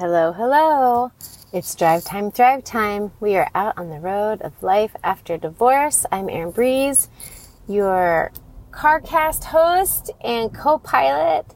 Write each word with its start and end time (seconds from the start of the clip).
Hello, 0.00 0.32
hello. 0.32 1.12
It's 1.52 1.74
drive 1.74 2.04
time, 2.04 2.30
thrive 2.30 2.64
time. 2.64 3.12
We 3.20 3.36
are 3.36 3.50
out 3.54 3.76
on 3.76 3.90
the 3.90 4.00
road 4.00 4.40
of 4.40 4.62
life 4.62 4.96
after 5.04 5.36
divorce. 5.36 6.06
I'm 6.10 6.30
Erin 6.30 6.52
Breeze, 6.52 7.10
your 7.68 8.32
CarCast 8.70 9.44
host 9.44 10.10
and 10.24 10.54
co 10.54 10.78
pilot. 10.78 11.54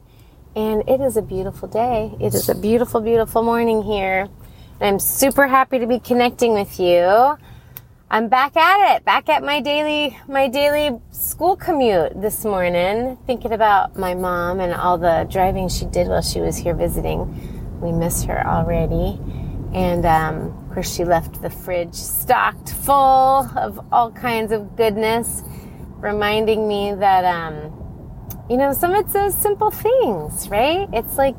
And 0.55 0.87
it 0.87 1.01
is 1.01 1.17
a 1.17 1.23
beautiful 1.23 1.67
day. 1.67 2.13
It 2.21 2.35
is 2.35 2.47
a 2.47 2.53
beautiful, 2.53 3.01
beautiful 3.01 3.41
morning 3.41 3.81
here. 3.81 4.29
I'm 4.79 4.99
super 4.99 5.47
happy 5.47 5.79
to 5.79 5.87
be 5.87 5.97
connecting 5.97 6.53
with 6.53 6.79
you. 6.79 7.39
I'm 8.11 8.29
back 8.29 8.55
at 8.55 8.95
it, 8.95 9.05
back 9.05 9.27
at 9.27 9.41
my 9.41 9.59
daily, 9.59 10.19
my 10.27 10.49
daily 10.49 10.99
school 11.09 11.55
commute 11.55 12.21
this 12.21 12.45
morning, 12.45 13.17
thinking 13.25 13.53
about 13.53 13.97
my 13.97 14.13
mom 14.13 14.59
and 14.59 14.71
all 14.71 14.99
the 14.99 15.27
driving 15.31 15.67
she 15.67 15.85
did 15.85 16.07
while 16.07 16.21
she 16.21 16.41
was 16.41 16.57
here 16.57 16.75
visiting. 16.75 17.54
We 17.81 17.91
miss 17.91 18.23
her 18.23 18.45
already. 18.45 19.19
And 19.73 20.05
um, 20.05 20.57
of 20.67 20.73
course, 20.73 20.93
she 20.93 21.03
left 21.03 21.41
the 21.41 21.49
fridge 21.49 21.95
stocked 21.95 22.71
full 22.71 23.49
of 23.57 23.79
all 23.91 24.11
kinds 24.11 24.51
of 24.51 24.75
goodness, 24.75 25.43
reminding 25.97 26.67
me 26.67 26.93
that, 26.93 27.25
um, 27.25 27.73
you 28.49 28.57
know, 28.57 28.71
some 28.71 28.95
it's 28.95 29.13
those 29.13 29.35
simple 29.35 29.71
things, 29.71 30.47
right? 30.49 30.87
It's 30.93 31.17
like 31.17 31.35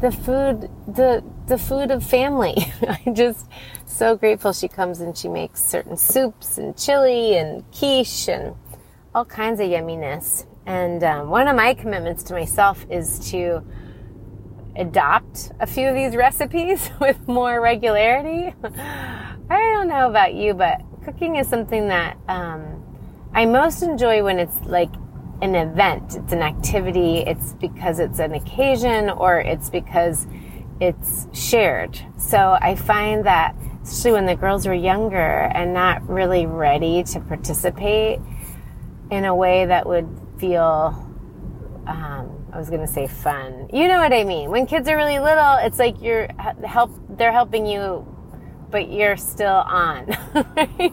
the 0.00 0.12
food, 0.12 0.70
the 0.86 1.24
the 1.46 1.58
food 1.58 1.90
of 1.90 2.04
family. 2.04 2.54
I'm 3.06 3.14
just 3.14 3.46
so 3.86 4.16
grateful 4.16 4.52
she 4.52 4.68
comes 4.68 5.00
and 5.00 5.16
she 5.16 5.28
makes 5.28 5.62
certain 5.62 5.96
soups 5.96 6.58
and 6.58 6.76
chili 6.76 7.36
and 7.36 7.64
quiche 7.72 8.28
and 8.28 8.54
all 9.14 9.24
kinds 9.24 9.60
of 9.60 9.68
yumminess. 9.68 10.46
And 10.64 11.02
um, 11.02 11.28
one 11.28 11.48
of 11.48 11.56
my 11.56 11.74
commitments 11.74 12.22
to 12.24 12.34
myself 12.34 12.86
is 12.88 13.18
to 13.30 13.64
adopt 14.76 15.52
a 15.60 15.66
few 15.66 15.88
of 15.88 15.94
these 15.94 16.16
recipes 16.16 16.90
with 17.00 17.28
more 17.28 17.60
regularity. 17.60 18.54
I 18.64 19.36
don't 19.48 19.88
know 19.88 20.08
about 20.08 20.34
you, 20.34 20.54
but 20.54 20.80
cooking 21.04 21.36
is 21.36 21.48
something 21.48 21.88
that 21.88 22.16
um, 22.28 22.82
I 23.34 23.46
most 23.46 23.82
enjoy 23.82 24.22
when 24.22 24.38
it's 24.38 24.56
like 24.64 24.90
an 25.42 25.54
event, 25.54 26.14
it's 26.14 26.32
an 26.32 26.42
activity, 26.42 27.18
it's 27.18 27.54
because 27.54 27.98
it's 27.98 28.20
an 28.20 28.32
occasion, 28.32 29.10
or 29.10 29.40
it's 29.40 29.68
because 29.70 30.26
it's 30.80 31.26
shared. 31.32 32.00
So 32.16 32.56
I 32.60 32.76
find 32.76 33.26
that, 33.26 33.56
especially 33.82 34.12
when 34.12 34.26
the 34.26 34.36
girls 34.36 34.66
were 34.66 34.74
younger 34.74 35.50
and 35.54 35.74
not 35.74 36.08
really 36.08 36.46
ready 36.46 37.02
to 37.04 37.20
participate 37.20 38.20
in 39.10 39.24
a 39.24 39.34
way 39.34 39.66
that 39.66 39.86
would 39.86 40.08
feel 40.38 41.11
um, 41.86 42.46
I 42.52 42.58
was 42.58 42.70
to 42.70 42.86
say 42.86 43.06
fun. 43.06 43.68
You 43.72 43.88
know 43.88 43.98
what 43.98 44.12
I 44.12 44.24
mean. 44.24 44.50
When 44.50 44.66
kids 44.66 44.88
are 44.88 44.96
really 44.96 45.18
little, 45.18 45.56
it's 45.60 45.78
like 45.78 46.00
you're 46.02 46.28
help 46.64 46.92
they're 47.16 47.32
helping 47.32 47.66
you 47.66 48.06
but 48.72 48.90
you're 48.90 49.16
still 49.16 49.62
on. 49.66 50.06
Right? 50.56 50.92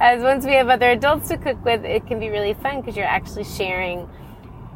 As 0.00 0.22
once 0.22 0.46
we 0.46 0.52
have 0.52 0.68
other 0.68 0.90
adults 0.90 1.28
to 1.28 1.36
cook 1.36 1.62
with, 1.64 1.84
it 1.84 2.06
can 2.06 2.20
be 2.20 2.28
really 2.28 2.54
fun 2.54 2.80
because 2.80 2.96
you're 2.96 3.04
actually 3.04 3.44
sharing 3.44 4.08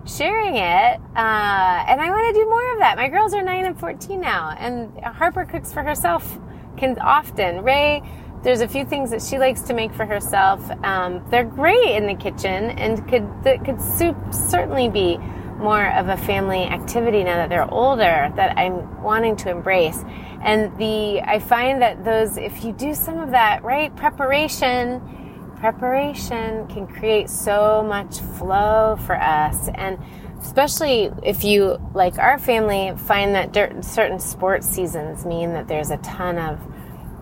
sharing 0.04 0.56
it. 0.56 1.00
Uh, 1.16 1.84
and 1.88 2.00
I 2.00 2.10
want 2.10 2.34
to 2.34 2.40
do 2.40 2.44
more 2.48 2.72
of 2.72 2.78
that. 2.80 2.96
My 2.96 3.08
girls 3.08 3.32
are 3.32 3.42
9 3.42 3.64
and 3.64 3.78
14 3.78 4.20
now, 4.20 4.50
and 4.58 4.92
Harper 5.02 5.44
cooks 5.44 5.72
for 5.72 5.82
herself 5.82 6.38
can 6.76 6.98
often. 6.98 7.62
Ray 7.62 8.02
there's 8.44 8.60
a 8.60 8.68
few 8.68 8.84
things 8.84 9.10
that 9.10 9.22
she 9.22 9.38
likes 9.38 9.62
to 9.62 9.74
make 9.74 9.92
for 9.94 10.04
herself. 10.04 10.70
Um, 10.84 11.24
they're 11.30 11.44
great 11.44 11.96
in 11.96 12.06
the 12.06 12.14
kitchen 12.14 12.70
and 12.78 13.06
could 13.08 13.26
that 13.42 13.64
could 13.64 13.80
soup 13.80 14.16
certainly 14.32 14.88
be 14.90 15.16
more 15.56 15.90
of 15.92 16.08
a 16.08 16.16
family 16.18 16.64
activity 16.64 17.24
now 17.24 17.36
that 17.36 17.48
they're 17.48 17.72
older 17.72 18.30
that 18.36 18.58
I'm 18.58 19.02
wanting 19.02 19.34
to 19.36 19.50
embrace. 19.50 20.04
And 20.42 20.76
the 20.76 21.22
I 21.22 21.38
find 21.38 21.80
that 21.80 22.04
those 22.04 22.36
if 22.36 22.64
you 22.64 22.72
do 22.72 22.94
some 22.94 23.18
of 23.18 23.30
that, 23.30 23.64
right, 23.64 23.94
preparation 23.96 25.00
preparation 25.56 26.66
can 26.66 26.86
create 26.86 27.30
so 27.30 27.82
much 27.82 28.20
flow 28.36 28.98
for 29.06 29.16
us 29.16 29.70
and 29.76 29.98
especially 30.42 31.10
if 31.22 31.42
you 31.42 31.78
like 31.94 32.18
our 32.18 32.38
family 32.38 32.92
find 33.06 33.34
that 33.34 33.54
certain 33.82 34.20
sports 34.20 34.68
seasons 34.68 35.24
mean 35.24 35.54
that 35.54 35.66
there's 35.66 35.90
a 35.90 35.96
ton 35.98 36.36
of 36.36 36.60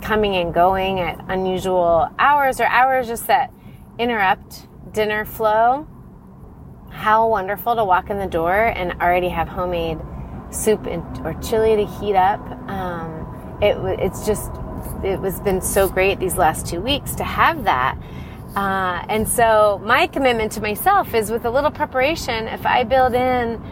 coming 0.03 0.37
and 0.37 0.53
going 0.53 1.01
at 1.01 1.25
unusual 1.29 2.09
hours 2.19 2.61
or 2.61 2.65
hours 2.67 3.07
just 3.07 3.27
that 3.29 3.53
interrupt 3.99 4.67
dinner 4.93 5.25
flow 5.25 5.87
how 6.93 7.27
wonderful 7.27 7.75
to 7.75 7.85
walk 7.85 8.11
in 8.11 8.19
the 8.19 8.27
door 8.27 8.53
and 8.53 8.93
already 9.01 9.29
have 9.29 9.49
homemade 9.49 9.99
soup 10.51 10.87
and, 10.87 11.03
or 11.27 11.35
chili 11.41 11.75
to 11.77 11.87
heat 11.87 12.15
up. 12.15 12.41
Um, 12.69 13.59
it, 13.63 13.77
it's 13.99 14.27
just, 14.27 14.51
it 15.03 15.19
was 15.21 15.41
been 15.41 15.61
so 15.61 15.89
great 15.89 16.21
these 16.21 16.37
last 16.37 16.67
two 16.67 16.81
weeks 16.81 17.15
to 17.17 17.25
have 17.25 17.65
that. 17.65 17.99
Uh, 18.55 19.05
and 19.09 19.27
so 19.27 19.81
my 19.83 20.07
commitment 20.07 20.53
to 20.53 20.61
myself 20.61 21.15
is 21.15 21.31
with 21.31 21.47
a 21.47 21.51
little 21.51 21.71
preparation, 21.71 22.47
if 22.49 22.67
I 22.67 22.85
build 22.85 23.15
in 23.15 23.63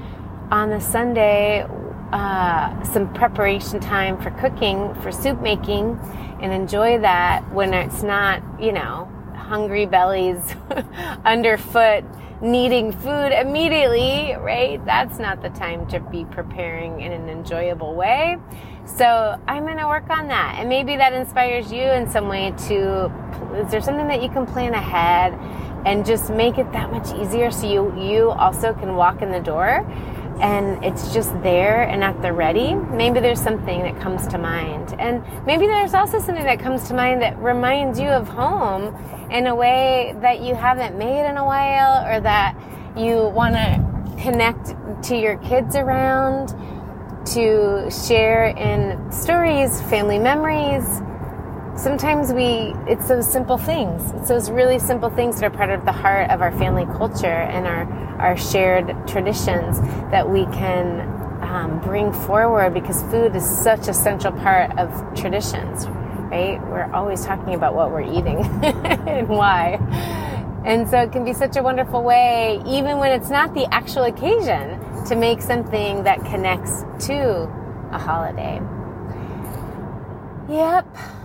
on 0.50 0.70
the 0.70 0.80
Sunday 0.80 1.66
uh, 2.12 2.82
some 2.84 3.12
preparation 3.14 3.80
time 3.80 4.20
for 4.20 4.30
cooking, 4.32 4.94
for 4.96 5.12
soup 5.12 5.40
making, 5.40 5.98
and 6.40 6.52
enjoy 6.52 6.98
that 6.98 7.48
when 7.52 7.72
it's 7.74 8.02
not, 8.02 8.42
you 8.60 8.72
know, 8.72 9.08
hungry 9.34 9.86
bellies 9.86 10.54
underfoot 11.24 12.04
needing 12.42 12.92
food 12.92 13.32
immediately, 13.32 14.34
right? 14.38 14.84
That's 14.86 15.18
not 15.18 15.42
the 15.42 15.50
time 15.50 15.86
to 15.88 16.00
be 16.00 16.24
preparing 16.24 17.00
in 17.00 17.12
an 17.12 17.28
enjoyable 17.28 17.94
way. 17.94 18.38
So 18.86 19.38
I'm 19.46 19.64
going 19.64 19.76
to 19.76 19.86
work 19.86 20.08
on 20.08 20.28
that. 20.28 20.56
And 20.58 20.68
maybe 20.68 20.96
that 20.96 21.12
inspires 21.12 21.70
you 21.70 21.82
in 21.82 22.10
some 22.10 22.28
way 22.28 22.52
to, 22.68 23.12
is 23.56 23.70
there 23.70 23.82
something 23.82 24.08
that 24.08 24.22
you 24.22 24.30
can 24.30 24.46
plan 24.46 24.74
ahead 24.74 25.34
and 25.86 26.04
just 26.04 26.30
make 26.30 26.58
it 26.58 26.70
that 26.72 26.90
much 26.90 27.12
easier 27.14 27.50
so 27.50 27.70
you, 27.70 28.00
you 28.00 28.30
also 28.30 28.72
can 28.74 28.96
walk 28.96 29.22
in 29.22 29.30
the 29.30 29.40
door 29.40 29.86
and 30.40 30.82
it's 30.84 31.12
just 31.12 31.30
there 31.42 31.82
and 31.82 32.02
at 32.02 32.20
the 32.22 32.32
ready, 32.32 32.74
maybe 32.74 33.20
there's 33.20 33.40
something 33.40 33.82
that 33.82 34.00
comes 34.00 34.26
to 34.28 34.38
mind. 34.38 34.94
And 34.98 35.22
maybe 35.46 35.66
there's 35.66 35.94
also 35.94 36.18
something 36.18 36.44
that 36.44 36.58
comes 36.58 36.88
to 36.88 36.94
mind 36.94 37.22
that 37.22 37.38
reminds 37.38 38.00
you 38.00 38.08
of 38.08 38.26
home 38.28 38.94
in 39.30 39.46
a 39.46 39.54
way 39.54 40.14
that 40.20 40.40
you 40.40 40.54
haven't 40.54 40.96
made 40.96 41.28
in 41.28 41.36
a 41.36 41.44
while 41.44 42.06
or 42.06 42.20
that 42.20 42.56
you 42.96 43.28
want 43.28 43.54
to 43.54 44.22
connect 44.22 44.74
to 45.04 45.16
your 45.16 45.36
kids 45.38 45.76
around, 45.76 46.48
to 47.26 47.90
share 47.90 48.46
in 48.46 49.12
stories, 49.12 49.80
family 49.82 50.18
memories, 50.18 51.02
sometimes 51.76 52.32
we 52.32 52.74
it's 52.86 53.08
those 53.08 53.30
simple 53.30 53.58
things. 53.58 54.12
It's 54.12 54.28
those 54.28 54.50
really 54.50 54.78
simple 54.78 55.10
things 55.10 55.40
that 55.40 55.46
are 55.46 55.56
part 55.56 55.70
of 55.70 55.84
the 55.84 55.92
heart 55.92 56.30
of 56.30 56.42
our 56.42 56.52
family 56.58 56.86
culture 56.86 57.26
and 57.26 57.66
our 57.66 57.84
our 58.20 58.36
shared 58.36 58.94
traditions 59.06 59.80
that 60.10 60.28
we 60.28 60.44
can 60.46 61.00
um, 61.42 61.80
bring 61.80 62.12
forward 62.12 62.74
because 62.74 63.02
food 63.04 63.34
is 63.34 63.48
such 63.48 63.88
a 63.88 63.94
central 63.94 64.32
part 64.34 64.76
of 64.78 64.90
traditions 65.14 65.86
right? 66.30 66.60
We're 66.68 66.90
always 66.92 67.24
talking 67.26 67.54
about 67.54 67.74
what 67.74 67.90
we're 67.90 68.02
eating 68.02 68.38
and 68.62 69.28
why. 69.28 69.78
And 70.64 70.88
so 70.88 71.00
it 71.00 71.10
can 71.10 71.24
be 71.24 71.32
such 71.32 71.56
a 71.56 71.62
wonderful 71.62 72.02
way 72.02 72.62
even 72.66 72.98
when 72.98 73.10
it's 73.12 73.30
not 73.30 73.52
the 73.54 73.66
actual 73.74 74.04
occasion 74.04 74.78
to 75.06 75.16
make 75.16 75.42
something 75.42 76.04
that 76.04 76.24
connects 76.24 76.84
to 77.06 77.48
a 77.92 77.98
holiday. 77.98 78.60
Yep 80.48 81.19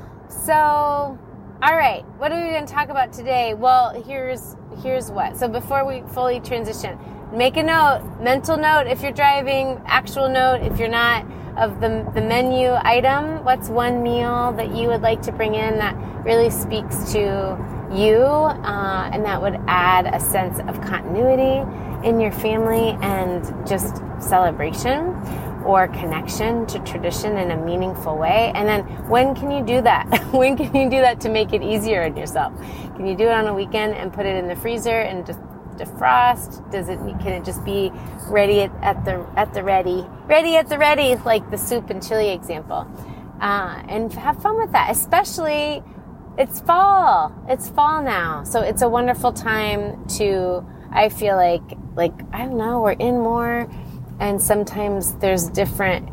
so, 0.46 0.54
all 0.54 1.76
right, 1.76 2.06
what 2.20 2.32
are 2.32 2.40
we 2.40 2.52
going 2.52 2.68
to 2.68 2.72
talk 2.72 2.90
about 2.90 3.12
today? 3.12 3.56
Well, 3.56 4.00
here's 4.04 4.56
here's 4.84 5.10
what. 5.10 5.38
So 5.38 5.48
before 5.48 5.88
we 5.88 6.04
fully 6.14 6.40
transition, 6.40 7.00
make 7.34 7.58
a 7.58 7.64
note, 7.64 8.18
mental 8.22 8.56
note 8.56 8.86
if 8.86 9.02
you're 9.02 9.12
driving, 9.12 9.82
actual 9.88 10.30
note 10.30 10.62
if 10.62 10.78
you're 10.78 10.88
not 10.88 11.26
of 11.58 11.82
the 11.82 12.08
the 12.14 12.22
menu 12.22 12.74
item. 12.84 13.44
What's 13.44 13.70
one 13.70 14.04
meal 14.04 14.54
that 14.58 14.76
you 14.76 14.88
would 14.90 15.02
like 15.02 15.24
to 15.24 15.32
bring 15.32 15.56
in 15.56 15.80
that 15.80 15.96
really 16.24 16.52
speaks 16.52 17.12
to 17.14 17.58
you, 17.92 18.16
uh, 18.16 19.10
and 19.12 19.26
that 19.26 19.42
would 19.42 19.60
add 19.68 20.06
a 20.14 20.20
sense 20.20 20.60
of 20.60 20.80
continuity 20.82 21.66
in 22.08 22.20
your 22.20 22.32
family 22.32 22.96
and 23.02 23.44
just 23.68 24.00
celebration 24.20 25.20
or 25.66 25.88
connection 25.88 26.66
to 26.68 26.80
tradition 26.80 27.38
in 27.38 27.52
a 27.52 27.58
meaningful 27.58 28.18
way? 28.18 28.52
And 28.56 28.68
then 28.68 28.84
when 29.10 29.36
can 29.36 29.52
you 29.52 29.64
do 29.64 29.82
that? 29.82 30.06
when 30.32 30.56
can 30.56 30.76
you 30.76 30.90
do 30.90 31.02
that 31.02 31.20
to 31.22 31.30
make 31.30 31.54
it 31.54 31.62
easier 31.62 32.04
on 32.04 32.16
yourself? 32.16 32.54
Can 32.96 33.08
you 33.08 33.16
do 33.16 33.26
it 33.26 33.32
on 33.32 33.48
a 33.48 33.54
weekend 33.54 33.96
and 33.96 34.14
put 34.14 34.26
it 34.26 34.36
in 34.36 34.48
the 34.48 34.56
freezer 34.56 35.00
and 35.02 35.26
just 35.26 35.40
defrost? 35.78 36.70
Does 36.72 36.90
it 36.90 36.98
can 37.20 37.34
it 37.34 37.44
just 37.44 37.64
be 37.66 37.92
ready 38.28 38.62
at, 38.62 39.06
the 39.06 39.26
at 39.36 39.54
the 39.54 39.64
ready, 39.64 40.06
ready 40.26 40.56
at 40.56 40.70
the 40.70 40.78
ready, 40.78 41.16
like 41.16 41.50
the 41.52 41.58
soup 41.58 41.90
and 41.90 42.06
chili 42.06 42.30
example? 42.30 42.88
Uh, 43.42 43.84
and 43.90 44.14
have 44.14 44.42
fun 44.42 44.58
with 44.58 44.72
that, 44.72 44.90
especially 44.92 45.84
it's 46.38 46.60
fall. 46.62 47.34
It's 47.48 47.70
fall 47.70 48.02
now, 48.02 48.44
so 48.44 48.62
it's 48.62 48.82
a 48.82 48.90
wonderful 48.90 49.32
time 49.34 50.06
to. 50.18 50.66
I 50.92 51.10
feel 51.10 51.36
like 51.36 51.78
like 51.96 52.14
I 52.32 52.46
don't 52.46 52.58
know, 52.58 52.82
we're 52.82 52.92
in 52.92 53.20
more 53.20 53.70
and 54.20 54.42
sometimes 54.42 55.14
there's 55.16 55.50
different 55.50 56.10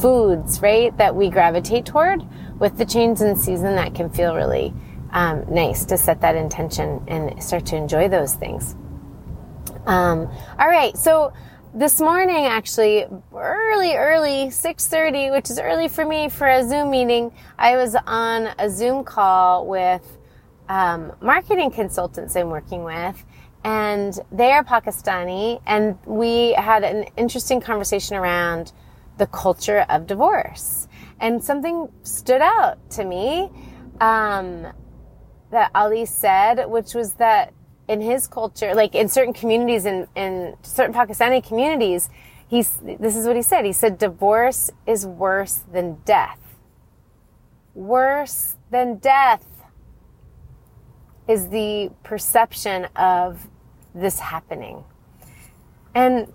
foods, 0.00 0.60
right, 0.60 0.96
that 0.98 1.14
we 1.14 1.30
gravitate 1.30 1.86
toward 1.86 2.22
with 2.58 2.78
the 2.78 2.84
change 2.84 3.20
in 3.20 3.36
season 3.36 3.74
that 3.76 3.94
can 3.94 4.08
feel 4.08 4.34
really 4.34 4.72
um, 5.10 5.44
nice 5.48 5.84
to 5.86 5.96
set 5.96 6.20
that 6.20 6.36
intention 6.36 7.04
and 7.08 7.42
start 7.42 7.66
to 7.66 7.76
enjoy 7.76 8.08
those 8.08 8.34
things. 8.34 8.74
Um, 9.86 10.28
all 10.58 10.68
right, 10.68 10.96
so 10.96 11.32
this 11.76 12.00
morning 12.00 12.46
actually 12.46 13.04
early 13.34 13.94
early 13.96 14.46
6.30 14.46 15.32
which 15.32 15.50
is 15.50 15.58
early 15.58 15.88
for 15.88 16.04
me 16.04 16.28
for 16.28 16.46
a 16.46 16.62
zoom 16.62 16.88
meeting 16.88 17.32
i 17.58 17.76
was 17.76 17.96
on 18.06 18.48
a 18.60 18.70
zoom 18.70 19.02
call 19.02 19.66
with 19.66 20.18
um, 20.68 21.10
marketing 21.20 21.72
consultants 21.72 22.36
i'm 22.36 22.48
working 22.48 22.84
with 22.84 23.24
and 23.64 24.20
they 24.30 24.52
are 24.52 24.62
pakistani 24.62 25.60
and 25.66 25.98
we 26.04 26.52
had 26.52 26.84
an 26.84 27.04
interesting 27.16 27.60
conversation 27.60 28.16
around 28.16 28.72
the 29.18 29.26
culture 29.26 29.86
of 29.88 30.06
divorce 30.06 30.86
and 31.20 31.42
something 31.42 31.90
stood 32.02 32.42
out 32.42 32.78
to 32.90 33.04
me 33.04 33.50
um, 34.00 34.66
that 35.50 35.70
ali 35.74 36.04
said 36.04 36.64
which 36.68 36.94
was 36.94 37.14
that 37.14 37.52
in 37.88 38.00
his 38.00 38.26
culture, 38.26 38.74
like 38.74 38.94
in 38.94 39.08
certain 39.08 39.32
communities, 39.32 39.84
in, 39.84 40.06
in 40.14 40.56
certain 40.62 40.94
Pakistani 40.94 41.46
communities, 41.46 42.08
he's, 42.48 42.76
this 42.82 43.16
is 43.16 43.26
what 43.26 43.36
he 43.36 43.42
said. 43.42 43.64
He 43.64 43.72
said, 43.72 43.98
divorce 43.98 44.70
is 44.86 45.06
worse 45.06 45.62
than 45.70 45.98
death. 46.04 46.40
Worse 47.74 48.56
than 48.70 48.96
death 48.98 49.46
is 51.28 51.48
the 51.48 51.90
perception 52.02 52.86
of 52.96 53.48
this 53.94 54.18
happening. 54.18 54.84
And 55.94 56.32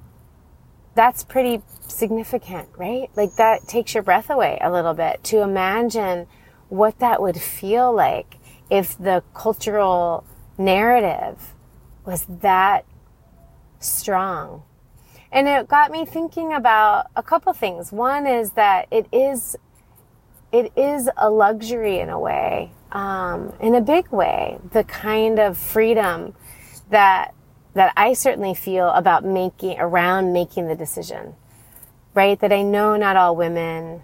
that's 0.95 1.23
pretty 1.23 1.61
significant, 1.87 2.69
right? 2.77 3.09
Like 3.15 3.35
that 3.35 3.67
takes 3.67 3.93
your 3.93 4.03
breath 4.03 4.29
away 4.29 4.57
a 4.61 4.71
little 4.71 4.93
bit 4.93 5.23
to 5.25 5.41
imagine 5.41 6.27
what 6.69 6.99
that 6.99 7.21
would 7.21 7.39
feel 7.39 7.93
like 7.93 8.35
if 8.69 8.97
the 8.97 9.23
cultural 9.33 10.23
narrative 10.57 11.53
was 12.05 12.25
that 12.41 12.85
strong. 13.79 14.63
And 15.31 15.47
it 15.47 15.67
got 15.67 15.91
me 15.91 16.05
thinking 16.05 16.53
about 16.53 17.07
a 17.15 17.23
couple 17.23 17.53
things. 17.53 17.91
One 17.91 18.25
is 18.25 18.51
that 18.51 18.87
it 18.91 19.07
is 19.11 19.55
it 20.51 20.71
is 20.75 21.07
a 21.15 21.29
luxury 21.29 21.99
in 21.99 22.09
a 22.09 22.19
way, 22.19 22.71
um, 22.91 23.53
in 23.59 23.75
a 23.75 23.81
big 23.81 24.09
way, 24.09 24.57
the 24.71 24.83
kind 24.83 25.37
of 25.37 25.57
freedom 25.57 26.33
that 26.89 27.35
that 27.73 27.93
I 27.95 28.13
certainly 28.13 28.53
feel 28.53 28.89
about 28.89 29.23
making 29.23 29.79
around 29.79 30.33
making 30.33 30.67
the 30.67 30.75
decision. 30.75 31.35
Right? 32.13 32.39
That 32.39 32.51
I 32.51 32.63
know 32.63 32.97
not 32.97 33.15
all 33.15 33.35
women 33.35 34.01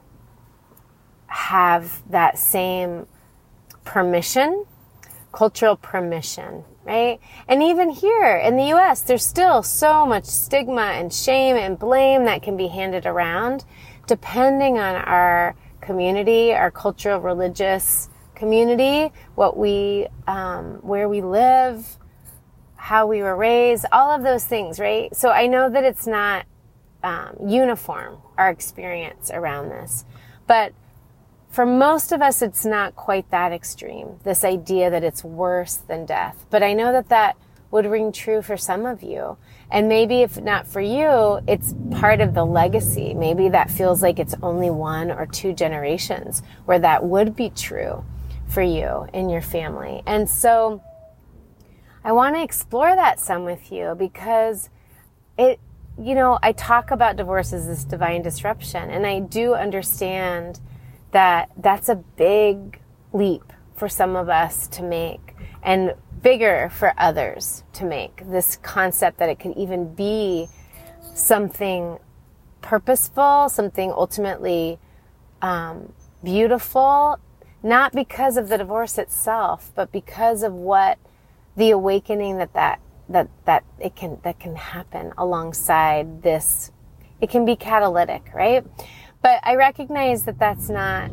have 1.27 2.01
that 2.09 2.37
same 2.37 3.07
permission 3.83 4.65
cultural 5.35 5.75
permission, 5.75 6.63
right? 6.85 7.19
And 7.47 7.61
even 7.61 7.89
here 7.89 8.37
in 8.37 8.55
the 8.55 8.73
US, 8.73 9.01
there's 9.01 9.25
still 9.25 9.61
so 9.61 10.05
much 10.05 10.23
stigma 10.23 10.93
and 10.95 11.11
shame 11.11 11.57
and 11.57 11.77
blame 11.77 12.23
that 12.23 12.41
can 12.41 12.55
be 12.55 12.67
handed 12.67 13.05
around 13.05 13.65
depending 14.07 14.79
on 14.79 14.95
our 14.95 15.55
community, 15.81 16.53
our 16.53 16.71
cultural, 16.71 17.19
religious 17.19 18.09
community, 18.33 19.11
what 19.35 19.57
we, 19.57 20.07
um, 20.25 20.75
where 20.83 21.09
we 21.09 21.21
live, 21.21 21.97
how 22.85 23.07
we 23.07 23.23
were 23.23 23.35
raised, 23.35 23.83
all 23.91 24.11
of 24.11 24.21
those 24.21 24.45
things, 24.45 24.79
right? 24.79 25.15
So 25.15 25.31
I 25.31 25.47
know 25.47 25.71
that 25.71 25.83
it's 25.83 26.05
not 26.05 26.45
um, 27.01 27.35
uniform, 27.43 28.19
our 28.37 28.51
experience 28.51 29.31
around 29.33 29.69
this. 29.69 30.05
But 30.45 30.71
for 31.49 31.65
most 31.65 32.11
of 32.11 32.21
us, 32.21 32.43
it's 32.43 32.63
not 32.63 32.95
quite 32.95 33.31
that 33.31 33.51
extreme, 33.51 34.19
this 34.23 34.43
idea 34.43 34.91
that 34.91 35.03
it's 35.03 35.23
worse 35.23 35.77
than 35.77 36.05
death. 36.05 36.45
But 36.51 36.61
I 36.61 36.73
know 36.73 36.91
that 36.91 37.09
that 37.09 37.37
would 37.71 37.87
ring 37.87 38.11
true 38.11 38.43
for 38.43 38.55
some 38.55 38.85
of 38.85 39.01
you. 39.01 39.35
And 39.71 39.89
maybe 39.89 40.21
if 40.21 40.39
not 40.39 40.67
for 40.67 40.79
you, 40.79 41.39
it's 41.47 41.73
part 41.89 42.21
of 42.21 42.35
the 42.35 42.45
legacy. 42.45 43.15
Maybe 43.15 43.49
that 43.49 43.71
feels 43.71 44.03
like 44.03 44.19
it's 44.19 44.35
only 44.43 44.69
one 44.69 45.09
or 45.09 45.25
two 45.25 45.53
generations 45.53 46.43
where 46.65 46.77
that 46.77 47.03
would 47.03 47.35
be 47.35 47.49
true 47.49 48.05
for 48.47 48.61
you 48.61 49.07
in 49.11 49.27
your 49.27 49.41
family. 49.41 50.03
And 50.05 50.29
so 50.29 50.83
I 52.05 52.11
want 52.11 52.35
to 52.35 52.43
explore 52.43 52.95
that 52.95 53.19
some 53.19 53.45
with 53.45 53.71
you 53.71 53.95
because 53.97 54.69
it, 55.39 55.59
you 55.99 56.13
know, 56.13 56.37
I 56.43 56.51
talk 56.51 56.91
about 56.91 57.15
divorce 57.15 57.51
as 57.51 57.65
this 57.65 57.83
divine 57.83 58.21
disruption 58.21 58.91
and 58.91 59.07
I 59.07 59.21
do 59.21 59.55
understand 59.55 60.59
that 61.13 61.49
that's 61.57 61.89
a 61.89 61.95
big 61.95 62.79
leap 63.11 63.51
for 63.73 63.89
some 63.89 64.15
of 64.15 64.29
us 64.29 64.67
to 64.67 64.83
make 64.83 65.35
and 65.63 65.95
bigger 66.21 66.69
for 66.75 66.93
others 66.95 67.63
to 67.73 67.85
make. 67.85 68.21
This 68.29 68.57
concept 68.57 69.17
that 69.17 69.29
it 69.29 69.39
could 69.39 69.57
even 69.57 69.95
be 69.95 70.47
something 71.15 71.97
purposeful, 72.61 73.49
something 73.49 73.91
ultimately 73.91 74.77
um, 75.41 75.91
beautiful, 76.23 77.17
not 77.63 77.93
because 77.93 78.37
of 78.37 78.47
the 78.47 78.59
divorce 78.59 78.99
itself, 78.99 79.71
but 79.73 79.91
because 79.91 80.43
of 80.43 80.53
what 80.53 80.99
the 81.55 81.71
awakening 81.71 82.37
that 82.37 82.53
that 82.53 82.79
that 83.09 83.29
that 83.45 83.63
it 83.79 83.95
can 83.95 84.19
that 84.23 84.39
can 84.39 84.55
happen 84.55 85.13
alongside 85.17 86.21
this. 86.21 86.71
It 87.21 87.29
can 87.29 87.45
be 87.45 87.55
catalytic, 87.55 88.29
right? 88.33 88.65
But 89.21 89.39
I 89.43 89.55
recognize 89.55 90.25
that 90.25 90.37
that's 90.37 90.69
not 90.69 91.09